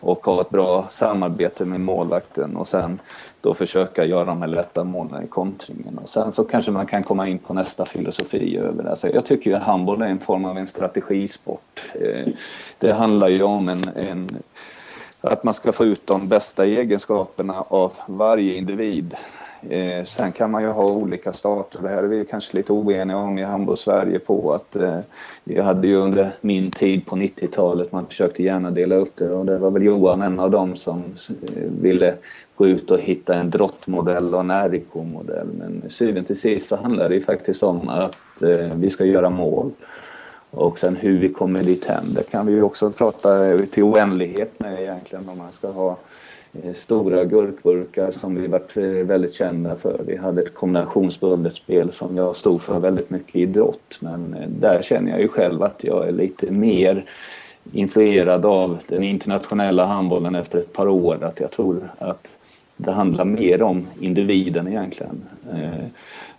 [0.00, 3.00] och ha ett bra samarbete med målvakten och sen
[3.40, 5.98] då försöka göra de här lätta målen i kontringen.
[5.98, 8.96] Och sen så kanske man kan komma in på nästa filosofi över det.
[8.96, 11.84] Så jag tycker att handboll är en form av en strategisport.
[11.94, 12.32] Eh,
[12.80, 14.28] det handlar ju om en, en
[15.22, 19.16] att man ska få ut de bästa egenskaperna av varje individ.
[19.68, 21.82] Eh, sen kan man ju ha olika starter.
[21.82, 24.96] Det här är vi kanske lite oeniga om i handboll-Sverige på att eh,
[25.44, 29.46] vi hade ju under min tid på 90-talet, man försökte gärna dela upp det och
[29.46, 32.14] det var väl Johan en av dem som eh, ville
[32.56, 35.48] gå ut och hitta en drottmodell och en RIK-modell.
[35.58, 39.30] Men syvende till sist så handlar det ju faktiskt om att eh, vi ska göra
[39.30, 39.70] mål.
[40.50, 44.60] Och sen hur vi kommer dit hem, det kan vi ju också prata till oändlighet
[44.60, 45.96] med egentligen om man ska ha eh,
[46.74, 50.00] stora gurkburkar som vi varit eh, väldigt kända för.
[50.06, 54.48] Vi hade ett kombinationsbundet spel som jag stod för väldigt mycket i idrott men eh,
[54.48, 57.04] där känner jag ju själv att jag är lite mer
[57.72, 61.24] influerad av den internationella handbollen efter ett par år.
[61.24, 62.28] Att jag tror att
[62.76, 65.22] det handlar mer om individen egentligen.
[65.52, 65.84] Eh,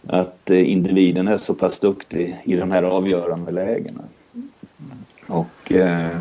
[0.07, 4.03] att eh, individen är så pass duktig i de här avgörande lägena.
[5.27, 6.17] Och eh,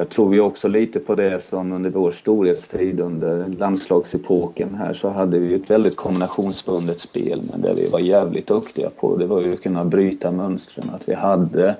[0.00, 5.08] jag tror ju också lite på det som under vår storhetstid under landslagsepoken här så
[5.08, 9.40] hade vi ett väldigt kombinationsbundet spel men det vi var jävligt duktiga på det var
[9.40, 10.90] ju att kunna bryta mönstren.
[10.94, 11.76] Att vi hade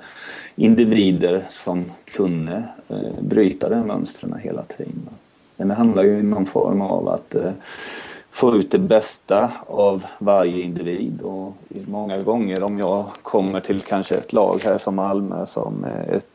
[0.56, 5.08] individer som kunde eh, bryta de mönstren hela tiden.
[5.56, 7.52] Men det handlar ju i någon form av att eh,
[8.30, 11.20] få ut det bästa av varje individ.
[11.22, 16.16] Och många gånger om jag kommer till kanske ett lag här som Malmö som eh,
[16.16, 16.29] ett,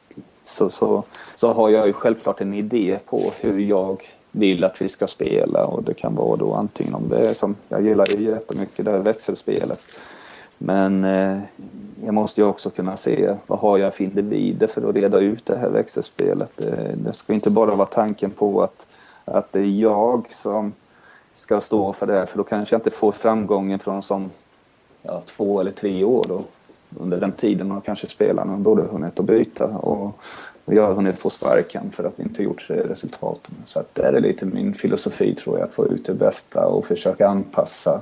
[0.46, 1.04] så, så,
[1.36, 5.66] så har jag ju självklart en idé på hur jag vill att vi ska spela
[5.66, 8.92] och det kan vara då antingen om det är som, jag gillar ju jättemycket det
[8.92, 9.82] här växelspelet.
[10.58, 11.40] Men eh,
[12.06, 15.46] jag måste ju också kunna se vad har jag för individer för att reda ut
[15.46, 16.52] det här växelspelet.
[16.56, 18.88] Det, det ska inte bara vara tanken på att
[19.26, 20.74] att det är jag som
[21.34, 22.28] ska stå för det.
[22.28, 24.32] För då kanske jag inte får framgången från som
[25.02, 26.26] ja, två eller tre år.
[26.28, 26.44] Då.
[27.00, 30.20] Under den tiden har kanske spelarna både hunnit att byta och
[30.66, 33.56] jag har hunnit få sparken för att vi inte gjort resultaten.
[33.66, 36.86] Så att det är lite min filosofi tror jag, att få ut det bästa och
[36.86, 38.02] försöka anpassa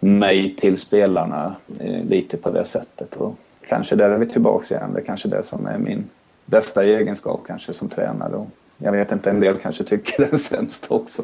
[0.00, 3.16] mig till spelarna eh, lite på det sättet.
[3.16, 3.36] Och
[3.68, 4.92] kanske där är vi tillbaka igen.
[4.94, 6.04] Det är kanske det som är min
[6.44, 8.36] bästa egenskap kanske som tränare.
[8.36, 8.48] Och
[8.78, 11.22] jag vet inte, en del kanske tycker den är sämst också.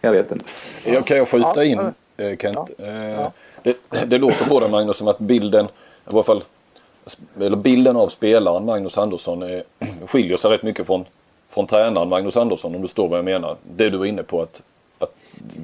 [0.00, 0.44] Jag vet inte.
[0.84, 1.78] Jag kan jag skjuta in
[2.16, 2.70] eh, Kent?
[2.78, 3.32] Ja.
[3.62, 5.68] Det, det, låter på dig Magnus som att bilden,
[6.10, 6.42] i varje fall
[7.40, 11.04] eller bilden av spelaren Magnus Andersson är, eh, skiljer sig rätt mycket från,
[11.48, 13.56] från tränaren Magnus Andersson om du står vad jag menar.
[13.76, 14.62] Det du var inne på att,
[14.98, 15.14] att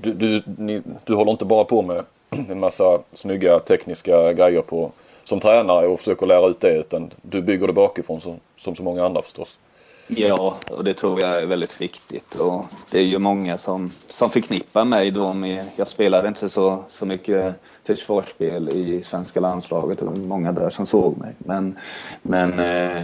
[0.03, 4.93] du, du, ni, du håller inte bara på med en massa snygga tekniska grejer på,
[5.25, 8.83] som tränare och försöker lära ut det utan du bygger det bakifrån som, som så
[8.83, 9.59] många andra förstås.
[10.07, 12.35] Ja, och det tror jag är väldigt viktigt.
[12.35, 15.65] Och det är ju många som, som förknippar mig då med...
[15.77, 19.99] Jag spelade inte så, så mycket försvarsspel i svenska landslaget.
[19.99, 21.35] Det var många där som såg mig.
[21.39, 21.79] Men,
[22.23, 23.03] men eh,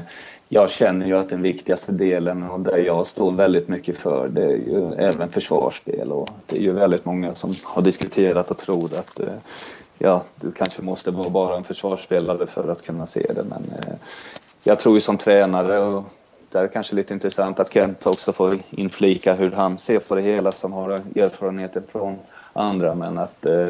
[0.49, 4.45] jag känner ju att den viktigaste delen och det jag står väldigt mycket för det
[4.45, 6.13] är ju även försvarsspel.
[6.13, 9.29] Och det är ju väldigt många som har diskuterat och tror att eh,
[9.99, 13.45] ja, du kanske måste vara bara en försvarsspelare för att kunna se det.
[13.45, 13.95] Men eh,
[14.65, 16.05] jag tror ju som tränare och
[16.51, 20.15] där är det kanske lite intressant att Kent också får inflika hur han ser på
[20.15, 22.19] det hela som har erfarenheter från
[22.53, 22.95] andra.
[22.95, 23.69] Men att eh,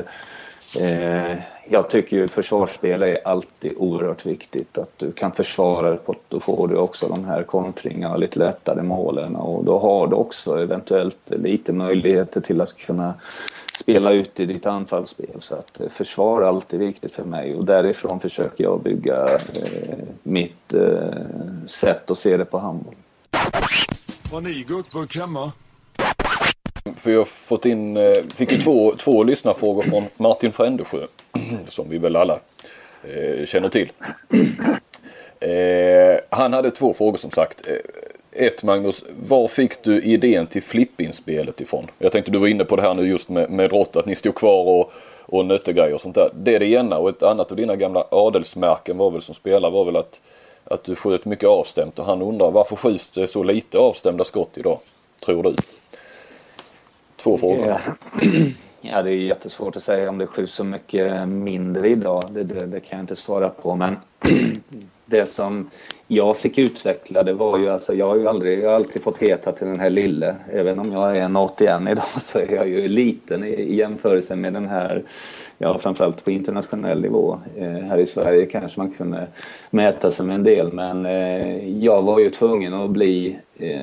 [0.77, 1.37] eh,
[1.71, 4.79] jag tycker ju försvarsspel är alltid oerhört viktigt.
[4.79, 8.39] Att du kan försvara dig på då får du också de här kontringarna och lite
[8.39, 13.15] lättare målen och då har du också eventuellt lite möjligheter till att kunna
[13.81, 15.41] spela ut i ditt anfallsspel.
[15.41, 19.99] Så att eh, försvar är alltid viktigt för mig och därifrån försöker jag bygga eh,
[20.23, 22.95] mitt eh, sätt att se det på handboll.
[24.31, 25.53] Har ni gurkburk hemma?
[26.95, 31.07] För jag fått in, eh, fick ju två, två lyssnarfrågor från Martin Frändesjö.
[31.69, 32.39] Som vi väl alla
[33.05, 33.93] eh, känner till.
[35.41, 37.67] Eh, han hade två frågor som sagt.
[37.67, 41.87] Eh, ett Magnus, var fick du idén till flippinspelet ifrån?
[41.99, 44.15] Jag tänkte du var inne på det här nu just med, med rått, att ni
[44.15, 46.31] stod kvar och, och nötte grejer och sånt där.
[46.35, 49.71] Det är det ena och ett annat av dina gamla adelsmärken var väl som spelare
[49.71, 50.21] var väl att,
[50.65, 54.59] att du sköt mycket avstämt och han undrar varför skjuts det så lite avstämda skott
[54.59, 54.79] idag?
[55.25, 55.55] Tror du?
[57.29, 57.67] Två frågor.
[57.67, 57.79] Ja.
[58.81, 62.23] ja, det är jättesvårt att säga om det skjuts så mycket mindre idag.
[62.31, 63.97] Det, det, det kan jag inte svara på men
[65.11, 65.71] det som
[66.07, 69.19] jag fick utveckla det var ju alltså, jag har ju aldrig, jag har alltid fått
[69.19, 70.37] heta till den här lille.
[70.53, 74.37] Även om jag är en 81 idag så är jag ju liten i, i jämförelse
[74.37, 75.03] med den här,
[75.59, 77.39] ja framförallt på internationell nivå.
[77.57, 79.27] Eh, här i Sverige kanske man kunde
[79.71, 83.81] mäta sig med en del men eh, jag var ju tvungen att bli eh,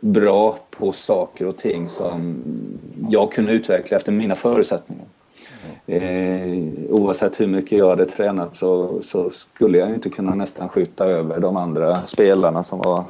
[0.00, 2.42] bra på saker och ting som
[3.10, 5.06] jag kunde utveckla efter mina förutsättningar.
[5.86, 11.04] Eh, oavsett hur mycket jag hade tränat så, så skulle jag inte kunna nästan skjuta
[11.04, 13.04] över de andra spelarna som var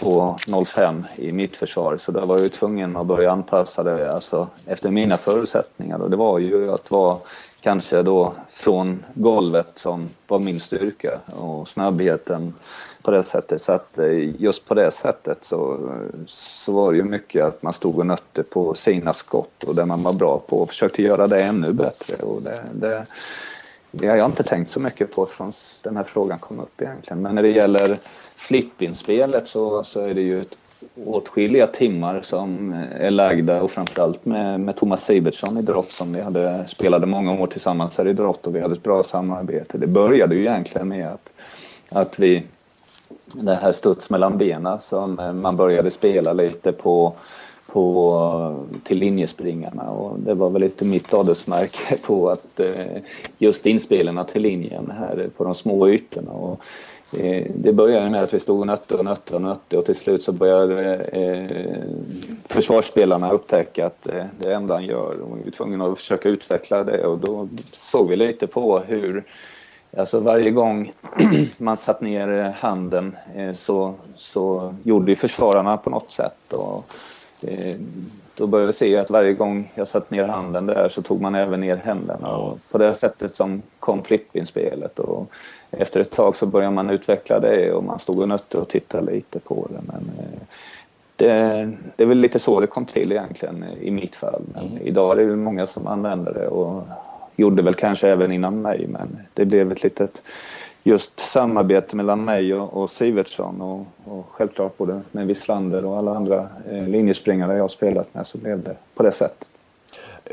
[0.00, 1.96] 2.05 i mitt försvar.
[1.96, 5.98] Så då var jag tvungen att börja anpassa det alltså, efter mina förutsättningar.
[5.98, 7.18] Och det var ju att vara
[7.60, 12.54] kanske då från golvet som var min styrka och snabbheten
[13.04, 13.62] på det sättet.
[13.62, 15.90] Så att eh, just på det sättet så,
[16.26, 19.86] så var det ju mycket att man stod och nötte på sina skott och det
[19.86, 22.16] man var bra på och försökte göra det ännu bättre.
[22.22, 23.04] Och det, det,
[23.90, 27.22] det har jag inte tänkt så mycket på från den här frågan kom upp egentligen.
[27.22, 27.98] Men när det gäller
[28.36, 30.56] flippinspelet så, så är det ju ett
[31.04, 36.20] åtskilliga timmar som är lagda och framförallt med, med Thomas Sivertsson i Drott som vi
[36.20, 39.78] hade spelade många år tillsammans här i Drott och vi hade ett bra samarbete.
[39.78, 41.32] Det började ju egentligen med att,
[41.90, 42.42] att vi
[43.34, 47.16] det här studs mellan benen som eh, man började spela lite på,
[47.72, 49.90] på, till linjespringarna.
[49.90, 53.02] Och det var väl lite mitt adelsmärke på att eh,
[53.38, 56.30] just inspelarna till linjen här på de små ytorna.
[56.30, 56.64] Och,
[57.18, 59.96] eh, det började med att vi stod och nötte och nötte och nötte och till
[59.96, 61.82] slut så började eh,
[62.48, 65.20] försvarsspelarna upptäcka att eh, det enda han gör.
[65.20, 67.06] Och vi var tvungna att försöka utveckla det.
[67.06, 69.24] Och då såg vi lite på hur
[69.96, 70.92] Alltså varje gång
[71.58, 76.52] man satt ner handen eh, så, så gjorde försvararna på något sätt.
[76.52, 76.84] Och,
[77.48, 77.76] eh,
[78.34, 81.34] då började vi se att varje gång jag satt ner handen där så tog man
[81.34, 82.36] även ner händerna.
[82.36, 84.98] Och på det sättet som kom flippinspelet.
[84.98, 85.30] Och
[85.70, 89.12] efter ett tag så började man utveckla det och man stod och nötte och tittade
[89.12, 89.80] lite på det.
[89.86, 90.40] Men eh,
[91.16, 94.42] det, det är väl lite så det kom till egentligen i mitt fall.
[94.54, 94.86] Men mm.
[94.86, 96.82] idag är det många som använder det och
[97.38, 100.22] gjorde väl kanske även innan mig men det blev ett litet
[100.84, 103.78] just samarbete mellan mig och, och Sivertsson och,
[104.12, 108.62] och självklart både med Wislander och alla andra eh, linjespringare jag spelat med så blev
[108.62, 109.48] det på det sättet.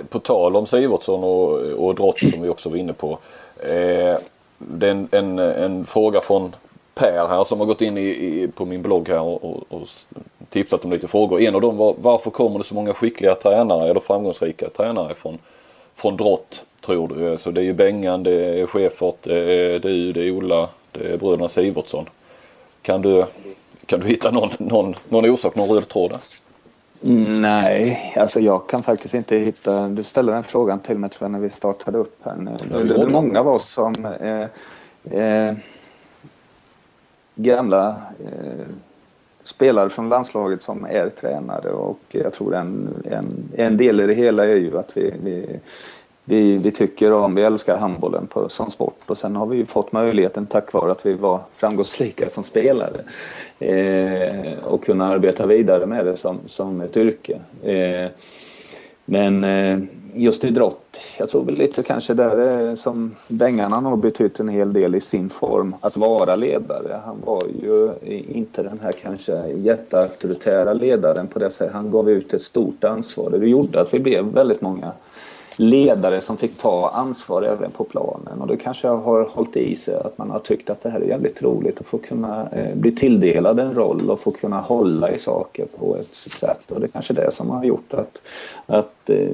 [0.09, 1.51] På tal om Sivertsson och,
[1.87, 3.19] och Drott som vi också var inne på.
[3.57, 4.17] Eh,
[4.57, 6.55] det är en, en, en, fråga från
[6.95, 9.87] Per här som har gått in i, i på min blogg här och, och, och,
[10.49, 11.41] tipsat om lite frågor.
[11.41, 15.37] En av dem var varför kommer det så många skickliga tränare eller framgångsrika tränare från
[15.95, 17.37] från Drott tror du?
[17.37, 21.13] Så det är ju Bengan, det är Schäfert, det är du, det är Ola, det
[21.13, 22.05] är bröderna Sivertsson.
[22.81, 23.25] Kan du,
[23.85, 26.19] kan du hitta någon, någon, någon orsak, någon röd tråd där?
[27.39, 29.87] Nej, alltså jag kan faktiskt inte hitta...
[29.87, 32.57] Du ställde den frågan till mig tror jag när vi startade upp här nu.
[32.69, 34.49] Det är många av oss som är
[35.11, 35.55] eh,
[37.35, 38.65] gamla eh,
[39.45, 44.13] spelare från landslaget som är tränare och jag tror en, en, en del i det
[44.13, 45.59] hela är ju att vi, vi
[46.27, 49.65] vi, vi tycker om, vi älskar handbollen på, som sport och sen har vi ju
[49.65, 53.01] fått möjligheten tack vare att vi var framgångsrika som spelare
[53.59, 57.39] eh, och kunna arbeta vidare med det som, som ett yrke.
[57.63, 58.11] Eh,
[59.05, 59.79] men eh,
[60.15, 64.73] just idrott, jag tror väl lite kanske där eh, som Bengan har betytt en hel
[64.73, 67.01] del i sin form att vara ledare.
[67.05, 71.73] Han var ju eh, inte den här kanske jätteauktoritära ledaren på det sättet.
[71.73, 73.31] Han gav ut ett stort ansvar.
[73.33, 74.91] och Det gjorde att vi blev väldigt många
[75.59, 78.41] ledare som fick ta ansvar även på planen.
[78.41, 81.05] Och det kanske har hållit i sig att man har tyckt att det här är
[81.05, 85.19] jävligt roligt att få kunna eh, bli tilldelad en roll och få kunna hålla i
[85.19, 86.71] saker på ett sätt.
[86.71, 88.21] Och det är kanske det som har gjort att,
[88.65, 89.29] att eh,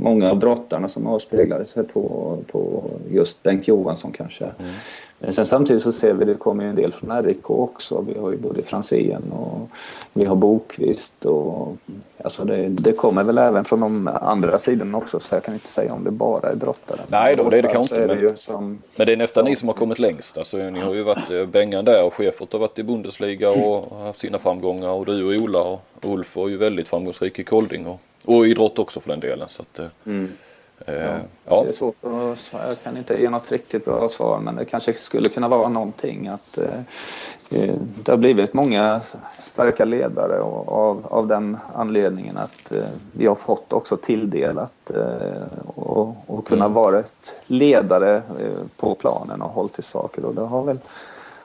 [0.00, 4.72] många av brottarna som avspeglade sig på, på just Bengt Johansson kanske mm
[5.30, 8.04] sen samtidigt så ser vi det kommer en del från RIK också.
[8.08, 9.68] Vi har ju både Franzén och
[10.12, 11.76] vi har Bokvist och
[12.24, 15.68] alltså det, det, kommer väl även från de andra sidorna också så jag kan inte
[15.68, 17.00] säga om det bara är brottare.
[17.10, 18.14] Nej då, det är det kanske inte.
[18.14, 20.38] Men, som, men det är nästan ni som har kommit längst.
[20.38, 23.98] Alltså, ni har ju varit eh, Bengan där och Schäfert har varit i Bundesliga och
[23.98, 27.86] haft sina framgångar och du och Ola och Ulf var ju väldigt framgångsrik i Kolding
[27.86, 29.48] och, och idrott också för den delen.
[29.48, 30.32] Så att, eh, mm.
[30.86, 31.62] Ja, ja.
[31.62, 34.94] Det är svårt att, jag kan inte ge något riktigt bra svar men det kanske
[34.94, 36.78] skulle kunna vara någonting att eh,
[37.60, 39.00] eh det har blivit många
[39.42, 46.16] starka ledare av, av den anledningen att eh, vi har fått också tilldelat eh, och,
[46.26, 46.74] och kunna mm.
[46.74, 47.02] vara
[47.46, 50.78] ledare eh, på planen och hållit i saker och det har väl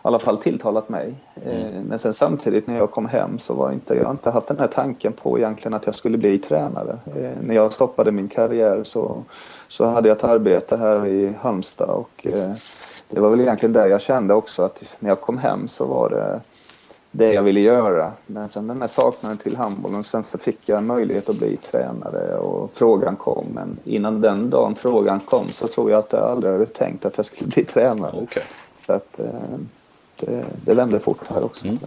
[0.08, 1.16] i alla fall tilltalat mig.
[1.46, 1.84] Eh, mm.
[1.84, 4.60] Men sen samtidigt när jag kom hem så var inte, jag har inte haft den
[4.60, 7.00] här tanken på egentligen att jag skulle bli tränare.
[7.06, 9.24] Eh, när jag stoppade min karriär så,
[9.68, 12.52] så hade jag ett arbete här i Halmstad och eh,
[13.10, 16.10] det var väl egentligen där jag kände också att när jag kom hem så var
[16.10, 16.42] det
[17.12, 18.12] det jag ville göra.
[18.26, 21.58] Men sen den här saknaden till handbollen, sen så fick jag en möjlighet att bli
[21.58, 23.46] tränare och frågan kom.
[23.54, 27.18] Men innan den dagen frågan kom så tror jag att jag aldrig hade tänkt att
[27.18, 28.22] jag skulle bli tränare.
[28.22, 28.44] Okay.
[28.76, 29.20] Så att,
[30.18, 31.66] det, det vände fort här också.
[31.66, 31.80] Mm.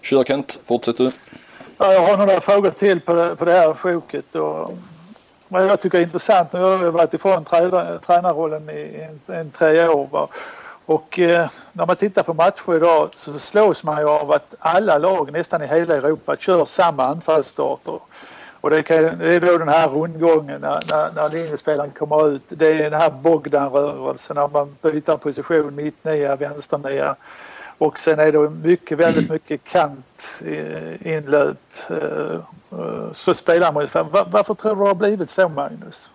[0.00, 1.10] Kör Kent, fortsätt du.
[1.78, 4.34] Ja, jag har några frågor till på det, på det här sjoket.
[4.34, 4.78] Och
[5.48, 7.44] vad jag tycker är intressant, nu har jag varit ifrån
[8.06, 10.08] tränarrollen i en, en tre år.
[10.10, 10.28] Va?
[10.86, 14.98] Och eh, när man tittar på matcher idag så slås man ju av att alla
[14.98, 17.98] lag nästan i hela Europa kör samma anfallsstarter.
[18.62, 22.42] Och det, kan, det är då den här rundgången när, när, när linjespelaren kommer ut.
[22.48, 27.16] Det är den här Bogdan-rörelsen när man byter position, mittnia, vänsternia.
[27.78, 30.42] Och sen är det mycket, väldigt mycket kant
[31.00, 31.56] inlöp.
[31.90, 32.34] Eh,
[32.78, 33.88] eh, så spelar man ju.
[34.26, 36.10] Varför tror du det har blivit så Magnus?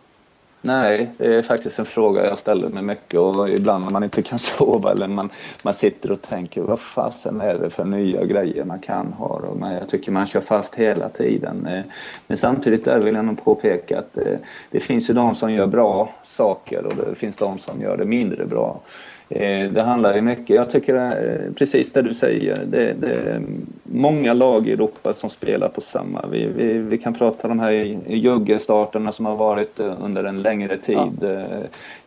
[0.68, 4.22] Nej, det är faktiskt en fråga jag ställer mig mycket och ibland när man inte
[4.22, 5.30] kan sova eller man,
[5.64, 9.60] man sitter och tänker vad fasen är det för nya grejer man kan ha och
[9.60, 11.68] man, jag tycker man kör fast hela tiden.
[11.68, 11.84] Eh,
[12.28, 14.40] men samtidigt där vill jag nog påpeka att det,
[14.72, 18.06] det finns ju de som gör bra saker och det finns de som gör det
[18.06, 18.82] mindre bra.
[19.30, 23.42] Eh, det handlar ju mycket, jag tycker eh, precis det du säger, det, det är
[23.84, 26.26] många lag i Europa som spelar på samma.
[26.32, 27.72] Vi, vi, vi kan prata om de här
[28.08, 30.98] juggestarterna som har varit eh, under en längre tid.
[31.22, 31.28] Ja.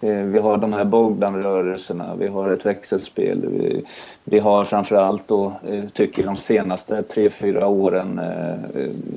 [0.03, 3.47] Vi har de här Bogdan-rörelserna, vi har ett växelspel.
[3.47, 3.85] Vi,
[4.25, 5.53] vi har framförallt då,
[5.93, 8.21] tycker de senaste tre, fyra åren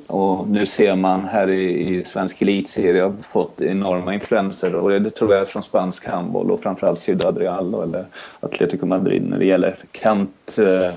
[0.08, 5.10] och nu ser man här i, i svensk elitserie har fått enorma influenser och det
[5.10, 7.72] tror jag är från spansk handboll och framförallt Ciudad Real
[8.40, 10.96] Atletico Madrid när det gäller kant eh,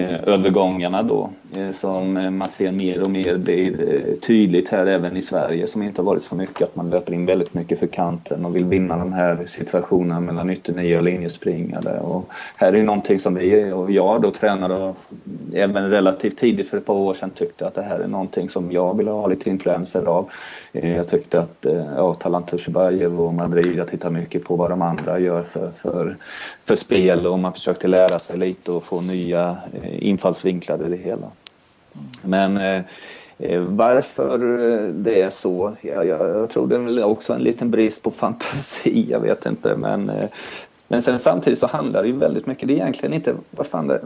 [0.00, 5.22] eh, övergångarna då eh, som man ser mer och mer blir tydligt här även i
[5.22, 8.44] Sverige som inte har varit så mycket att man löper in väldigt mycket för kanten
[8.44, 13.34] och vill vinna de här situationerna mellan ytternio och linjespringare och här är någonting som
[13.34, 14.96] vi och jag då tränade och
[15.54, 18.72] även relativt tidigt för ett par år sedan tyckte att det här är någonting som
[18.72, 20.30] jag vill ha lite influenser av.
[20.72, 24.70] Eh, jag tyckte att eh, ja, Talant Tushibajev och Madrid, jag tittar mycket på vad
[24.70, 26.16] de andra gör för, för,
[26.64, 30.96] för spel och man försökte lära sig lite och få nya eh, infallsvinklar i det
[30.96, 31.26] hela.
[32.24, 32.84] Men
[33.68, 34.38] varför
[34.92, 39.06] det är så, ja, jag tror det är väl också en liten brist på fantasi,
[39.10, 39.76] jag vet inte.
[39.76, 40.10] Men,
[40.88, 43.88] men sen samtidigt så handlar det ju väldigt mycket, det är egentligen inte, vad fan
[43.88, 44.00] det,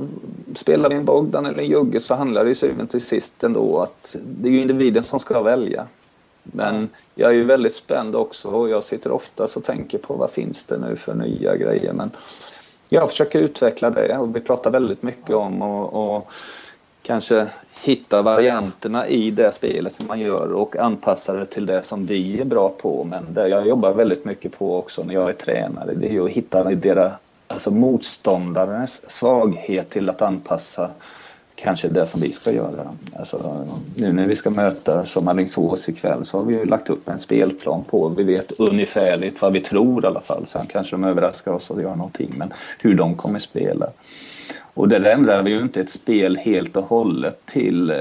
[0.55, 3.81] spelar vi en Bogdan eller en Jugge så handlar det ju syvende till sist ändå
[3.81, 5.87] att det är ju individen som ska välja.
[6.53, 10.31] Men jag är ju väldigt spänd också och jag sitter ofta och tänker på vad
[10.31, 11.93] finns det nu för nya grejer.
[11.93, 12.11] Men
[12.89, 16.33] jag försöker utveckla det och vi pratar väldigt mycket om och, och
[17.03, 17.47] kanske
[17.83, 22.41] hitta varianterna i det spelet som man gör och anpassa det till det som vi
[22.41, 23.05] är bra på.
[23.11, 26.25] Men det jag jobbar väldigt mycket på också när jag är tränare det är ju
[26.25, 27.13] att hitta deras,
[27.49, 30.91] alltså motståndarens svaghet till att anpassa
[31.57, 32.91] kanske det som vi ska göra.
[33.17, 37.09] Alltså, nu när vi ska möta som Alingsås ikväll så har vi ju lagt upp
[37.09, 38.09] en spelplan på.
[38.09, 40.47] Vi vet ungefärligt vad vi tror i alla fall.
[40.47, 42.35] Sen kanske de överraskar oss och gör någonting.
[42.37, 43.91] Men hur de kommer spela.
[44.75, 47.97] Och där ändrar vi ju inte ett spel helt och hållet till eh,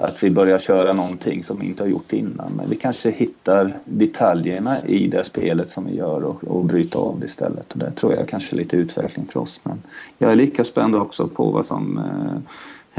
[0.00, 2.52] att vi börjar köra någonting som vi inte har gjort innan.
[2.56, 7.20] Men vi kanske hittar detaljerna i det spelet som vi gör och, och bryter av
[7.20, 7.72] det istället.
[7.72, 9.60] Och det tror jag kanske är lite utveckling för oss.
[9.62, 9.82] Men
[10.18, 12.52] jag är lika spänd också på vad som eh,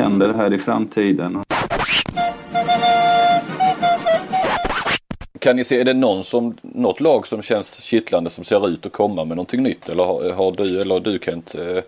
[0.03, 1.43] händer här i framtiden.
[5.39, 8.85] Kan ni se, är det någon som, något lag som känns kittlande som ser ut
[8.85, 9.89] att komma med någonting nytt?
[9.89, 11.83] Eller har, har du eller du Kent, eh,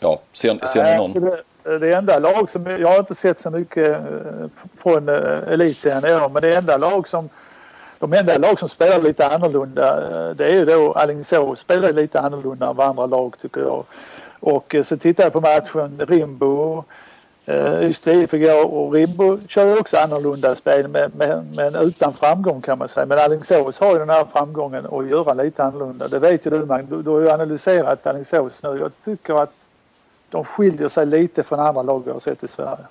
[0.00, 1.32] ja, ser, ser ni någon?
[1.64, 4.46] Eh, det, enda lag som, jag har inte sett så mycket eh,
[4.76, 7.28] från eh, elitserien i år, men det enda lag som
[7.98, 12.70] de enda lag som spelar lite annorlunda det är ju då Alingsås spelar lite annorlunda
[12.70, 13.84] än vad andra lag tycker jag.
[14.40, 16.84] Och så tittar jag på matchen Rimbo
[17.82, 22.60] Ystad IF igår och Rimbo kör ju också annorlunda spel men, men, men, utan framgång
[22.60, 23.06] kan man säga.
[23.06, 26.08] Men Alingsås har ju den här framgången att göra lite annorlunda.
[26.08, 26.90] Det vet ju du Magnus.
[26.90, 28.78] Du, du har ju analyserat Alingsås nu.
[28.80, 29.63] Jag tycker att
[30.34, 32.86] de skiljer sig lite från andra lag vi har sett i Sverige.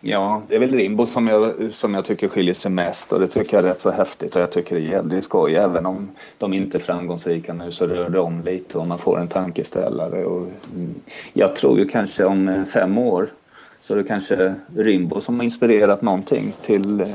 [0.00, 3.26] Ja, det är väl Rimbo som jag, som jag tycker skiljer sig mest och det
[3.26, 5.54] tycker jag är rätt så häftigt och jag tycker det är jävligt skoj.
[5.54, 9.18] Även om de inte är framgångsrika nu så rör det om lite och man får
[9.20, 10.24] en tankeställare.
[10.24, 10.94] Och mm.
[11.32, 13.28] jag tror ju kanske om eh, fem år
[13.80, 17.06] så är det kanske Rimbo som har inspirerat någonting till, eh,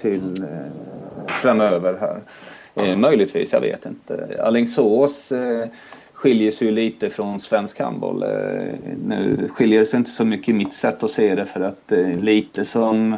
[0.00, 2.20] till eh, framöver här.
[2.74, 4.36] Eh, möjligtvis, jag vet inte.
[4.42, 5.68] Alingsås eh,
[6.22, 8.22] skiljer sig ju lite från svensk handboll.
[8.22, 11.60] Eh, nu skiljer det sig inte så mycket i mitt sätt att se det för
[11.60, 13.16] att eh, lite som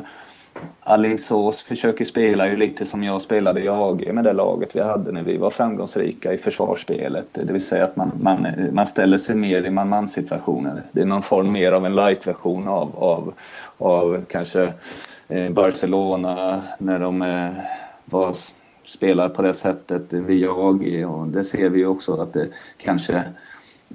[0.81, 5.13] Alingsås försöker spela ju lite som jag spelade i AG med det laget vi hade
[5.13, 7.27] när vi var framgångsrika i försvarsspelet.
[7.33, 10.83] Det vill säga att man, man, man ställer sig mer i man-man situationer.
[10.93, 13.35] Det är någon form mer av en light-version av, av,
[13.79, 14.73] av kanske
[15.29, 17.19] eh, Barcelona när de
[18.05, 18.35] var,
[18.85, 23.25] spelar på det sättet via AG och det ser vi också att det kanske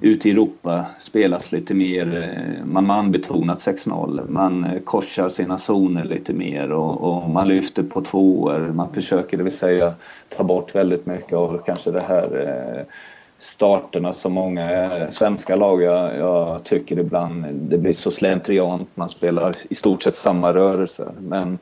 [0.02, 4.30] ute i Europa spelas lite mer man-man-betonat 6-0.
[4.30, 8.72] Man eh, korsar sina zoner lite mer och, och, man lyfter på tvåor.
[8.74, 9.94] Man försöker, det vill säga,
[10.30, 12.94] ta bort väldigt mycket av kanske det här eh,
[13.40, 18.90] starterna som många svenska lag jag, jag, tycker ibland det blir så slentriant.
[18.96, 21.12] Man spelar i stort sett samma rörelser.
[21.20, 21.58] Men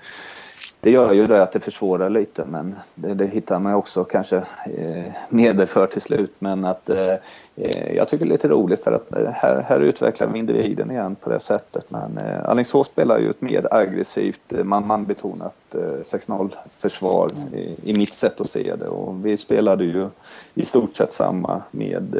[0.81, 4.37] det gör ju det att det försvårar lite men det, det hittar man också kanske
[4.77, 6.35] eh, medel för till slut.
[6.39, 7.13] Men att eh,
[7.55, 10.91] eh jag tycker det är lite roligt för att eh, här, här utvecklar vi individen
[10.91, 11.85] igen på det sättet.
[11.89, 17.93] Men eh, Alingsås spelar ju ett mer aggressivt man-man-betonat eh, 6-0 eh, försvar i, i,
[17.93, 20.07] mitt sätt att se det och vi spelade ju
[20.53, 22.17] i stort sett samma med,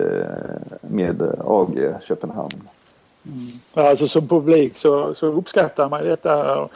[0.82, 2.70] med AG Köpenhamn.
[3.26, 3.88] Mm.
[3.88, 6.68] Alltså som publik så, så uppskattar man detta.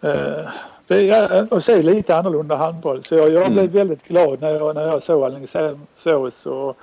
[0.00, 0.48] Eh,
[0.90, 3.04] det är att se lite annorlunda handboll.
[3.04, 3.52] Så jag, jag mm.
[3.52, 6.76] blev väldigt glad när jag, när jag såg Alingsås och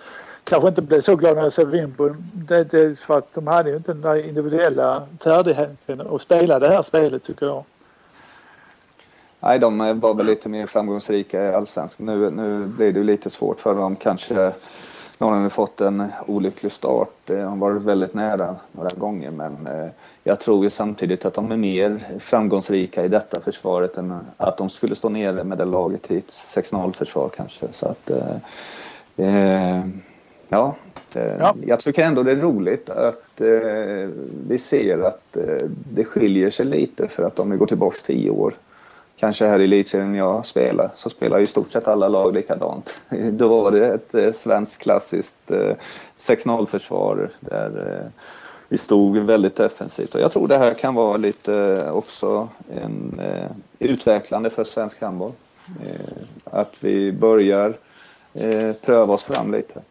[0.43, 2.31] kanske inte blev så glad när jag såg Wimbledon.
[2.33, 6.67] Det, det för att de hade ju inte den där individuella färdigheten att spela det
[6.67, 7.63] här spelet tycker jag.
[9.39, 12.05] Nej, de var väl lite mer framgångsrika i allsvenskan.
[12.05, 14.51] Nu, nu blir det ju lite svårt för dem kanske
[15.17, 17.09] nu har de fått en olycklig start.
[17.25, 19.89] De har varit väldigt nära några gånger men eh,
[20.23, 24.69] jag tror ju samtidigt att de är mer framgångsrika i detta försvaret än att de
[24.69, 27.67] skulle stå nere med det laget i ett 6-0 försvar kanske.
[27.67, 28.35] Så att, eh,
[29.27, 29.85] eh
[30.49, 30.75] ja,
[31.13, 34.09] ja, jag tycker ändå det är roligt att eh,
[34.47, 38.29] vi ser att eh, det skiljer sig lite för att om vi går tillbaks tio
[38.29, 38.53] år
[39.19, 43.01] kanske här i elitserien jag spelar så spelar i stort sett alla lag likadant.
[43.31, 45.75] Då var det ett eh, svenskt klassiskt eh,
[46.19, 48.11] 6-0 försvar där eh,
[48.69, 52.49] vi stod väldigt defensivt och jag tror det här kan vara lite eh, också
[52.83, 55.31] en eh, utvecklande för svensk handboll.
[55.85, 57.77] Eh, att vi börjar
[58.81, 59.81] pröva oss fram lite.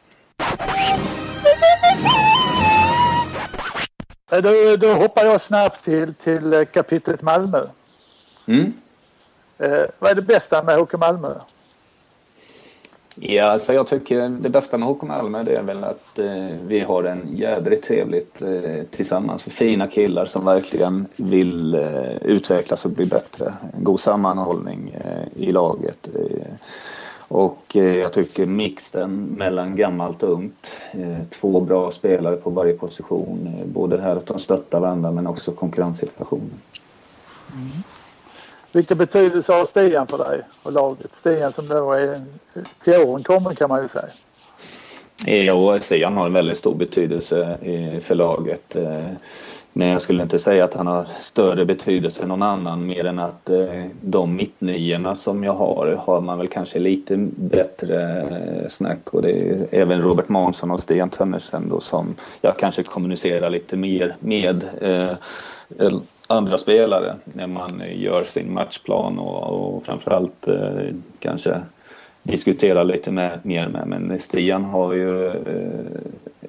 [4.31, 7.61] Då, då hoppar jag snabbt till, till kapitlet Malmö.
[8.47, 8.73] Mm.
[9.59, 11.35] Eh, vad är det bästa med HK Malmö?
[13.21, 16.81] Ja, alltså jag tycker det bästa med HK Malmö det är väl att eh, vi
[16.81, 19.43] har en jädrigt trevligt eh, tillsammans.
[19.43, 23.55] Fina killar som verkligen vill eh, utvecklas och bli bättre.
[23.75, 26.09] En god sammanhållning eh, i laget.
[26.15, 26.53] Eh,
[27.29, 30.73] och eh, jag tycker mixen mellan gammalt och ungt.
[31.31, 33.63] två bra spelare på varje position.
[33.67, 36.61] både här att de stöttar varandra men också konkurrenssituationen.
[37.55, 37.83] Mm.
[38.77, 41.15] Vilken betydelse har Stian för dig och laget?
[41.15, 42.25] Stian som då är
[42.85, 44.09] till åren kommen kan man ju säga.
[45.27, 47.59] Jo, Stian har en väldigt stor betydelse
[48.03, 48.77] för laget.
[48.77, 49.05] Eh,
[49.73, 53.19] men jag skulle inte säga att han har större betydelse än någon annan mer än
[53.19, 59.09] att eh, de mittniorna som jag har har man väl kanske lite bättre eh, snack
[59.11, 63.77] och det är även Robert Månsson och Stian Tönnersen då som jag kanske kommunicerar lite
[63.77, 64.65] mer med
[66.27, 71.61] andra spelare när man gör sin matchplan och, och framförallt eh, kanske
[72.23, 73.89] diskutera lite med, mer med.
[73.89, 75.35] Men Stian har ju eh,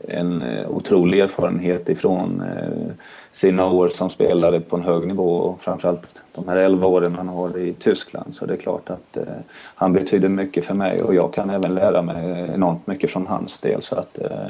[0.08, 2.94] en eh, otrolig erfarenhet ifrån eh,
[3.32, 7.28] sina år som spelare på en hög nivå och framförallt de här 11 åren han
[7.28, 8.36] har i Tyskland.
[8.36, 9.24] Så det är klart att eh,
[9.76, 13.60] han betyder mycket för mig och jag kan även lära mig enormt mycket från hans
[13.60, 13.82] del.
[13.82, 14.48] Så att eh,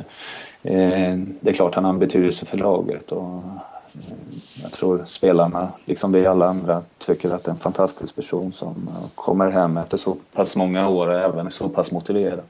[0.63, 3.41] eh det är klart han har en betydelse för laget och
[4.63, 8.89] jag tror spelarna, liksom vi alla andra, tycker att det är en fantastisk person som
[9.15, 12.43] kommer hem efter så pass många år och även är så pass motiverad.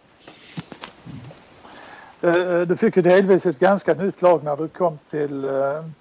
[2.22, 5.52] Eh, du fick ju delvis ett ganska nytt lag när du kom till, eh,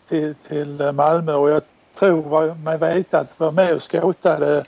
[0.08, 1.62] till, till Malmö och jag
[1.94, 4.64] tror mig veta att du var med och skåtade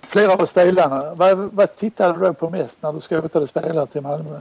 [0.00, 1.14] flera av spelarna.
[1.14, 4.40] Vad, vad tittade du då på mest när du skåtade spelare till Malmö?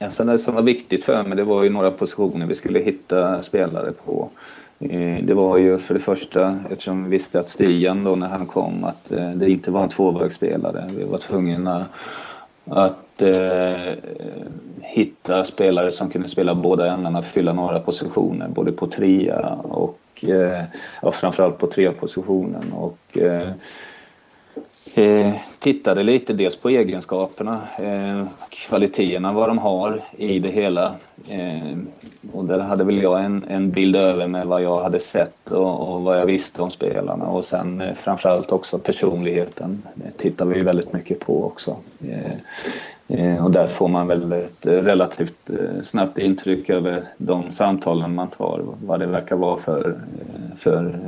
[0.00, 3.42] Alltså det som var viktigt för mig det var ju några positioner vi skulle hitta
[3.42, 4.30] spelare på.
[4.80, 8.46] Eh, det var ju för det första, eftersom vi visste att Stian då när han
[8.46, 10.90] kom, att eh, det inte var en tvåvägsspelare.
[10.96, 11.86] Vi var tvungna
[12.64, 13.94] att eh,
[14.80, 20.64] hitta spelare som kunde spela båda ändarna, fylla några positioner, både på trea och eh,
[21.02, 22.72] ja, framförallt på trea positionen.
[22.72, 23.48] Och, eh,
[24.94, 30.94] Eh, tittade lite dels på egenskaperna, eh, kvaliteterna, vad de har i det hela.
[31.28, 31.78] Eh,
[32.32, 35.88] och där hade väl jag en, en bild över med vad jag hade sett och,
[35.88, 37.24] och vad jag visste om spelarna.
[37.24, 41.76] Och sen eh, framförallt också personligheten det tittar vi väldigt mycket på också.
[42.08, 42.32] Eh,
[43.18, 45.50] eh, och där får man väl ett relativt
[45.82, 50.00] snabbt intryck över de samtalen man tar, vad det verkar vara för,
[50.56, 50.98] för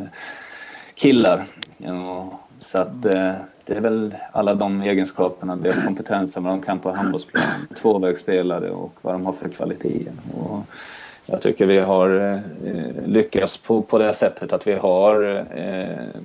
[0.95, 1.45] killar.
[2.61, 3.07] Så att
[3.71, 8.93] det är väl alla de egenskaperna, deras kompetensen, vad de kan på handbollsplanen, tvåvägsspelare och
[9.03, 10.13] vad de har för kvaliteter.
[10.35, 10.65] Och
[11.27, 12.33] jag tycker vi har
[12.65, 16.21] eh, lyckats på, på det sättet att vi har eh,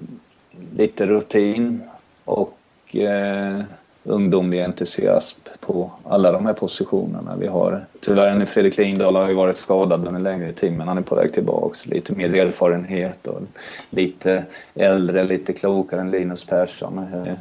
[0.77, 1.83] lite rutin
[2.23, 3.61] och eh,
[4.05, 7.35] ungdomlig entusiasm på alla de här positionerna.
[7.35, 10.97] Vi har tyvärr nu Fredrik Lindahl har ju varit skadad en längre tid men han
[10.97, 11.85] är på väg tillbaks.
[11.85, 13.41] Lite mer erfarenhet och
[13.89, 14.43] lite
[14.73, 16.97] äldre, lite klokare än Linus Persson.
[16.97, 17.33] Eh,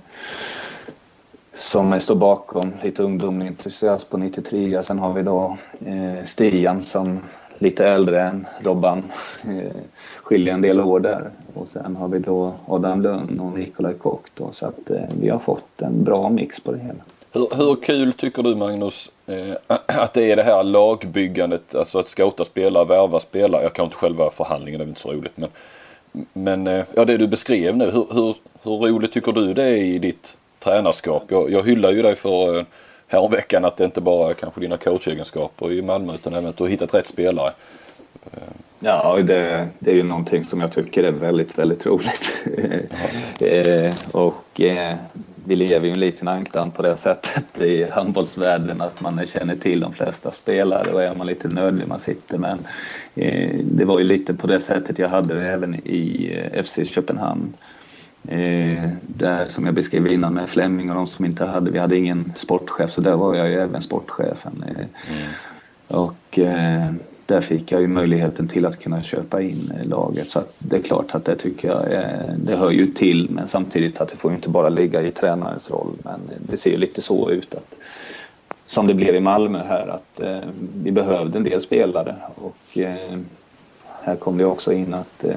[1.52, 4.82] som står bakom lite ungdomlig entusiasm på 93.
[4.82, 5.56] Sen har vi då
[5.86, 7.20] eh, Stian som
[7.58, 9.12] lite äldre än Robban.
[9.44, 9.80] Eh,
[10.24, 11.30] skilja en del år där.
[11.54, 15.28] Och sen har vi då Adam Lönn och Nikolaj Kock då, så att eh, vi
[15.28, 17.02] har fått en bra mix på det hela.
[17.32, 19.56] Hur, hur kul tycker du Magnus eh,
[19.86, 23.62] att det är det här lagbyggandet, alltså att scouta spelare, värva spelare.
[23.62, 25.36] Jag kan inte själva förhandlingen, det är inte så roligt.
[25.36, 25.50] Men,
[26.32, 29.76] men eh, ja, det du beskrev nu, hur, hur, hur roligt tycker du det är
[29.76, 31.22] i ditt tränarskap?
[31.28, 32.64] Jag, jag hyllar ju dig för eh,
[33.06, 36.64] häromveckan att det inte bara är kanske dina coachegenskaper i Malmö utan även att du
[36.64, 37.52] har hittat rätt spelare.
[38.78, 42.46] Ja, det, det är ju någonting som jag tycker är väldigt, väldigt roligt.
[43.40, 44.96] eh, och eh,
[45.44, 49.80] vi lever ju en liten ankdan på det sättet i handbollsvärlden att man känner till
[49.80, 52.38] de flesta spelare och är man lite nödlig man sitter.
[52.38, 52.58] Men
[53.14, 56.78] eh, det var ju lite på det sättet jag hade det även i eh, FC
[56.84, 57.56] Köpenhamn.
[58.28, 61.96] Eh, där som jag beskrev innan med Flemming och de som inte hade, vi hade
[61.96, 64.64] ingen sportchef så där var jag ju även sportchefen.
[64.68, 65.30] Eh, mm.
[65.88, 66.38] Och
[67.26, 70.30] där fick jag ju möjligheten till att kunna köpa in laget.
[70.30, 74.00] Så det är klart att det tycker jag är, det hör ju till men samtidigt
[74.00, 75.92] att det får ju inte bara ligga i tränarens roll.
[76.02, 77.74] Men det ser ju lite så ut att
[78.66, 80.48] som det blev i Malmö här att eh,
[80.82, 83.18] vi behövde en del spelare och eh,
[84.02, 85.36] här kom det också in att eh,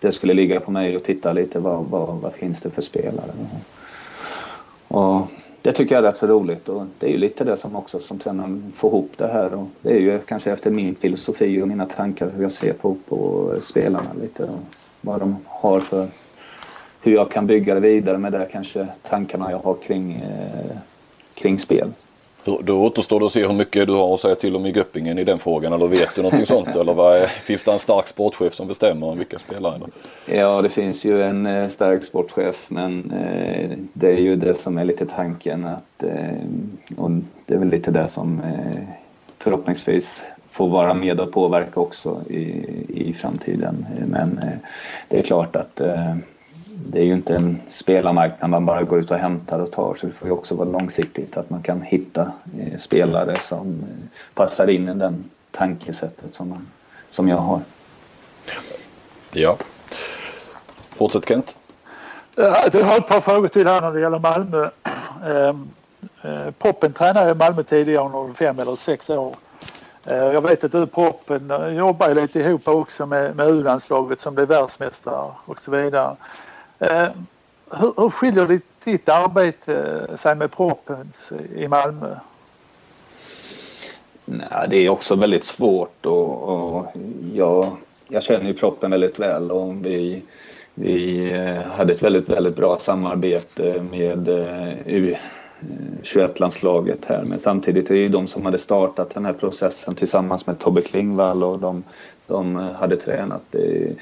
[0.00, 3.32] det skulle ligga på mig och titta lite vad, vad, vad finns det för spelare.
[4.88, 5.26] Och
[5.62, 8.00] det tycker jag är rätt så roligt och det är ju lite det som också
[8.00, 11.68] som tränaren får ihop det här och det är ju kanske efter min filosofi och
[11.68, 14.58] mina tankar hur jag ser på, på spelarna lite och
[15.00, 16.06] vad de har för
[17.02, 20.76] hur jag kan bygga det vidare med det kanske tankarna jag har kring, eh,
[21.34, 21.88] kring spel.
[22.44, 25.18] Då återstår det att se hur mycket du har att säga till om i Göppingen
[25.18, 25.72] i den frågan.
[25.72, 26.76] Eller vet du någonting sånt?
[26.76, 29.80] Eller vad är, finns det en stark sportchef som bestämmer om vilka spelare?
[30.26, 32.64] Ja, det finns ju en eh, stark sportchef.
[32.68, 35.64] Men eh, det är ju det som är lite tanken.
[35.64, 37.10] Att, eh, och
[37.46, 38.82] det är väl lite det som eh,
[39.38, 43.86] förhoppningsvis får vara med och påverka också i, i framtiden.
[44.06, 44.58] Men eh,
[45.08, 46.14] det är klart att eh,
[46.86, 50.06] det är ju inte en spelarmarknad man bara går ut och hämtar och tar så
[50.06, 54.70] det får ju också vara långsiktigt att man kan hitta eh, spelare som eh, passar
[54.70, 56.68] in i den tankesättet som, man,
[57.10, 57.60] som jag har.
[59.32, 59.56] Ja.
[60.90, 61.56] Fortsätt Kent.
[62.34, 64.70] Jag har ett par frågor till här när det gäller Malmö.
[65.26, 65.68] Ehm,
[66.22, 69.34] eh, Poppen tränade i Malmö tidigare under fem eller sex år.
[70.04, 75.32] Jag vet att du Proppen jobbar lite ihop också med, med U-landslaget som blev världsmästare
[75.44, 76.16] och så vidare.
[76.80, 77.08] Eh,
[77.70, 82.16] hur, hur skiljer ditt, ditt arbete eh, sig med Proppens i Malmö?
[84.24, 86.86] Nej, det är också väldigt svårt och, och
[87.32, 87.76] jag,
[88.08, 90.22] jag känner ju Proppen väldigt väl och vi,
[90.74, 95.16] vi eh, hade ett väldigt, väldigt bra samarbete med eh, U
[96.02, 97.24] 21-landslaget här.
[97.24, 100.80] Men samtidigt är det ju de som hade startat den här processen tillsammans med Tobbe
[100.80, 101.84] Klingvall och de,
[102.26, 103.42] de hade tränat.
[103.50, 103.92] Det,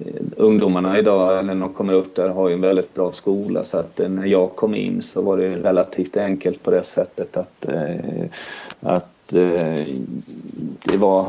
[0.00, 3.78] Eh, ungdomarna idag när de kommer upp där har ju en väldigt bra skola så
[3.78, 7.66] att eh, när jag kom in så var det relativt enkelt på det sättet att,
[7.68, 8.26] eh,
[8.80, 9.10] att
[10.84, 11.26] det var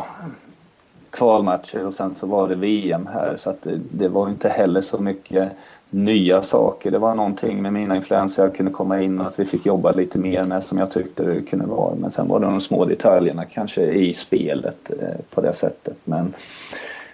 [1.10, 4.82] kvalmatcher och sen så var det VM här så att det, det var inte heller
[4.82, 5.52] så mycket
[5.90, 6.92] nya saker.
[6.92, 9.92] Det var någonting med mina influenser jag kunde komma in och att vi fick jobba
[9.92, 11.96] lite mer med som jag tyckte det kunde vara.
[11.96, 14.92] Men sen var det de små detaljerna kanske i spelet
[15.30, 15.98] på det sättet.
[16.04, 16.34] Men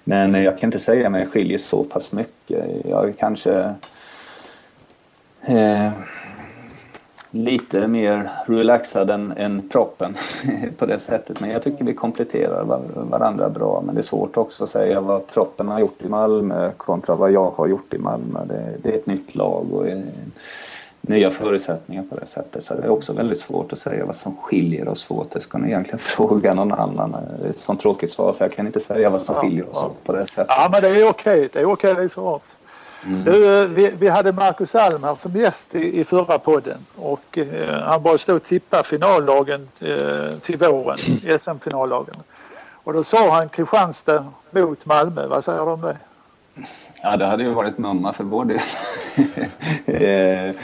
[0.03, 2.65] men jag kan inte säga att jag skiljer så pass mycket.
[2.85, 3.73] Jag är kanske
[5.41, 5.91] eh,
[7.31, 10.15] lite mer relaxad än, än proppen
[10.77, 11.39] på det sättet.
[11.39, 13.83] Men jag tycker vi kompletterar var, varandra bra.
[13.85, 17.31] Men det är svårt också att säga vad proppen har gjort i Malmö kontra vad
[17.31, 18.39] jag har gjort i Malmö.
[18.45, 20.11] Det, det är ett nytt lag och en,
[21.01, 22.65] nya förutsättningar på det sättet.
[22.65, 25.31] Så det är också väldigt svårt att säga vad som skiljer oss åt.
[25.31, 27.15] Det ska ni egentligen fråga någon annan.
[27.39, 29.83] Det är ett sånt tråkigt svar för jag kan inte säga vad som skiljer oss
[29.83, 30.47] åt på det sättet.
[30.49, 31.49] Ja men det är okej.
[31.53, 32.55] Det är okej, det är svaret.
[33.05, 33.23] Mm.
[33.23, 37.79] Du, vi, vi, hade Marcus Alm här som gäst i, i förra podden och eh,
[37.79, 40.97] han bara stod och tippa finallagen eh, till våren,
[41.39, 42.15] SM-finallagen.
[42.83, 45.27] Och då sa han Kristianstad mot Malmö.
[45.27, 45.97] Vad säger du om det?
[47.03, 48.59] Ja, det hade ju varit mumma för vår del.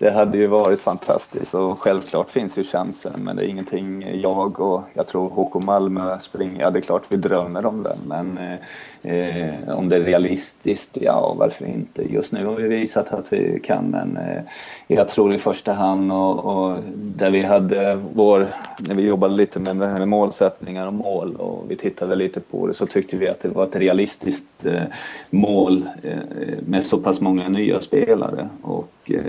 [0.00, 4.60] Det hade ju varit fantastiskt och självklart finns ju chansen men det är ingenting jag
[4.60, 8.38] och jag tror HK Malmö springer, ja det är klart vi drömmer om den men
[8.38, 8.58] eh,
[9.02, 12.02] eh, om det är realistiskt, ja varför inte.
[12.02, 14.42] Just nu har vi visat att vi kan men eh,
[14.86, 18.46] jag tror i första hand och, och, där vi hade vår,
[18.78, 22.74] när vi jobbade lite med, med målsättningar och mål och vi tittade lite på det
[22.74, 24.82] så tyckte vi att det var ett realistiskt eh,
[25.30, 29.22] mål eh, med så pass många nya spelare och eh,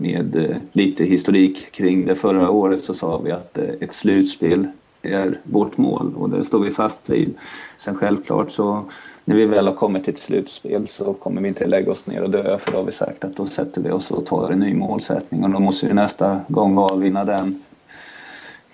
[0.00, 4.66] med eh, lite historik kring det förra året så sa vi att eh, ett slutspel
[5.02, 7.34] är vårt mål och det står vi fast vid.
[7.76, 8.84] Sen självklart så
[9.24, 12.22] när vi väl har kommit till ett slutspel så kommer vi inte lägga oss ner
[12.22, 14.58] och dö för då har vi sagt att då sätter vi oss och tar en
[14.58, 17.62] ny målsättning och då måste vi nästa gång vara vinna den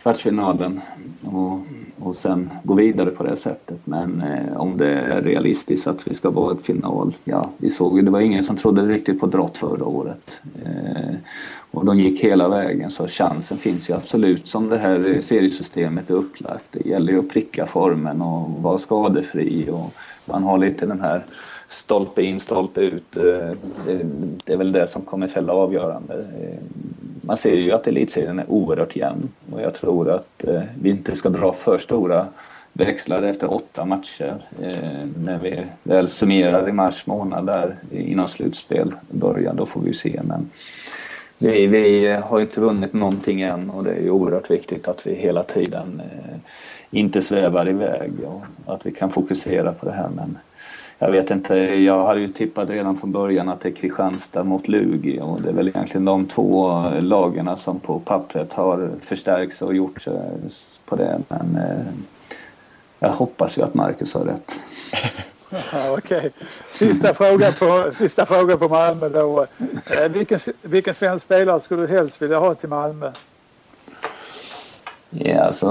[0.09, 0.81] kvartsfinalen
[1.25, 1.61] och,
[1.99, 3.81] och sen gå vidare på det sättet.
[3.85, 7.97] Men eh, om det är realistiskt att vi ska vara ett final, ja vi såg
[7.97, 10.39] ju, det var ingen som trodde riktigt på drott förra året.
[10.65, 11.15] Eh,
[11.71, 16.15] och de gick hela vägen så chansen finns ju absolut som det här seriesystemet är
[16.15, 16.65] upplagt.
[16.71, 19.95] Det gäller ju att pricka formen och vara skadefri och
[20.25, 21.25] man har lite den här
[21.69, 23.17] stolpe in, stolpe ut.
[23.17, 23.53] Eh,
[24.47, 26.15] det är väl det som kommer fälla avgörande.
[26.15, 26.59] Eh,
[27.29, 31.15] man ser ju att elitserien är oerhört jämn och jag tror att eh, vi inte
[31.15, 32.27] ska dra för stora
[32.73, 34.45] växlar efter åtta matcher.
[34.63, 39.95] Eh, när vi väl summerar i mars månad där innan slutspel börjar, då får vi
[39.95, 40.21] se.
[40.25, 40.51] Men
[41.39, 45.15] vi, vi har inte vunnit någonting än och det är ju oerhört viktigt att vi
[45.15, 46.37] hela tiden eh,
[46.91, 50.09] inte svävar iväg och att vi kan fokusera på det här.
[50.17, 50.39] Men
[50.99, 54.69] jag vet inte, jag hade ju tippat redan från början att det är Kristianstad mot
[54.69, 59.75] Lugi och det är väl egentligen de två lagarna som på pappret har förstärkts och
[59.75, 60.05] gjort
[60.85, 61.21] på det.
[61.29, 61.87] Men eh,
[62.99, 64.59] jag hoppas ju att Marcus har rätt.
[65.91, 66.19] Okej.
[66.19, 66.31] Okay.
[66.73, 69.47] Sista fråga på, sista fråga på Malmö då.
[69.97, 73.13] Eh, vilken, vilken svensk spelare skulle du helst vilja ha till Malmö?
[75.11, 75.67] Ja, alltså...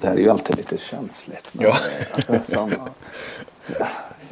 [0.00, 1.48] Eh, det här är ju alltid lite känsligt.
[1.52, 1.76] Men ja.
[2.14, 2.72] alltså, som,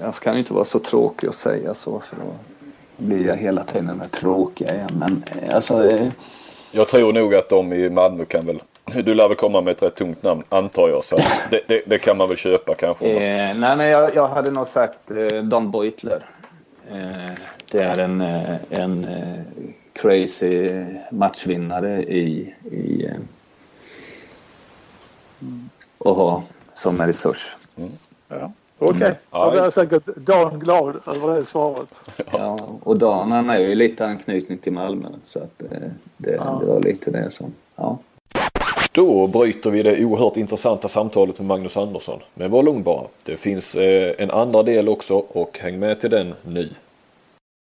[0.01, 2.01] jag kan ju inte vara så tråkig och säga så.
[2.01, 2.33] För då,
[2.97, 4.91] blir jag hela tiden tråkiga igen.
[4.93, 5.91] Men alltså...
[5.91, 6.09] Eh,
[6.71, 8.62] jag tror nog att de i Malmö kan väl
[8.95, 11.05] du lär väl komma med ett rätt tungt namn antar jag.
[11.05, 11.16] Så
[11.51, 13.07] det, det, det kan man väl köpa kanske.
[13.07, 16.27] Eh, nej, nej jag, jag, hade nog sagt eh, Don Beutler.
[16.91, 17.33] Eh,
[17.71, 20.69] det är en, eh, en eh, crazy
[21.11, 23.12] matchvinnare i, i eh,
[25.99, 26.43] att ha
[26.74, 27.57] som en resurs.
[27.76, 27.91] Mm.
[28.28, 28.53] Ja.
[28.78, 29.09] Okej, okay.
[29.09, 29.18] mm.
[29.30, 31.89] då blir säkert Dan glad över det svaret.
[32.32, 35.62] Ja, och Dan han är ju lite anknytning till Malmö så att
[36.16, 36.59] det, ja.
[36.61, 37.99] det var lite det som, ja.
[38.93, 42.20] Då bryter vi det oerhört intressanta samtalet med Magnus Andersson.
[42.34, 43.07] Men var lugn bara.
[43.24, 46.68] Det finns eh, en andra del också och häng med till den nu.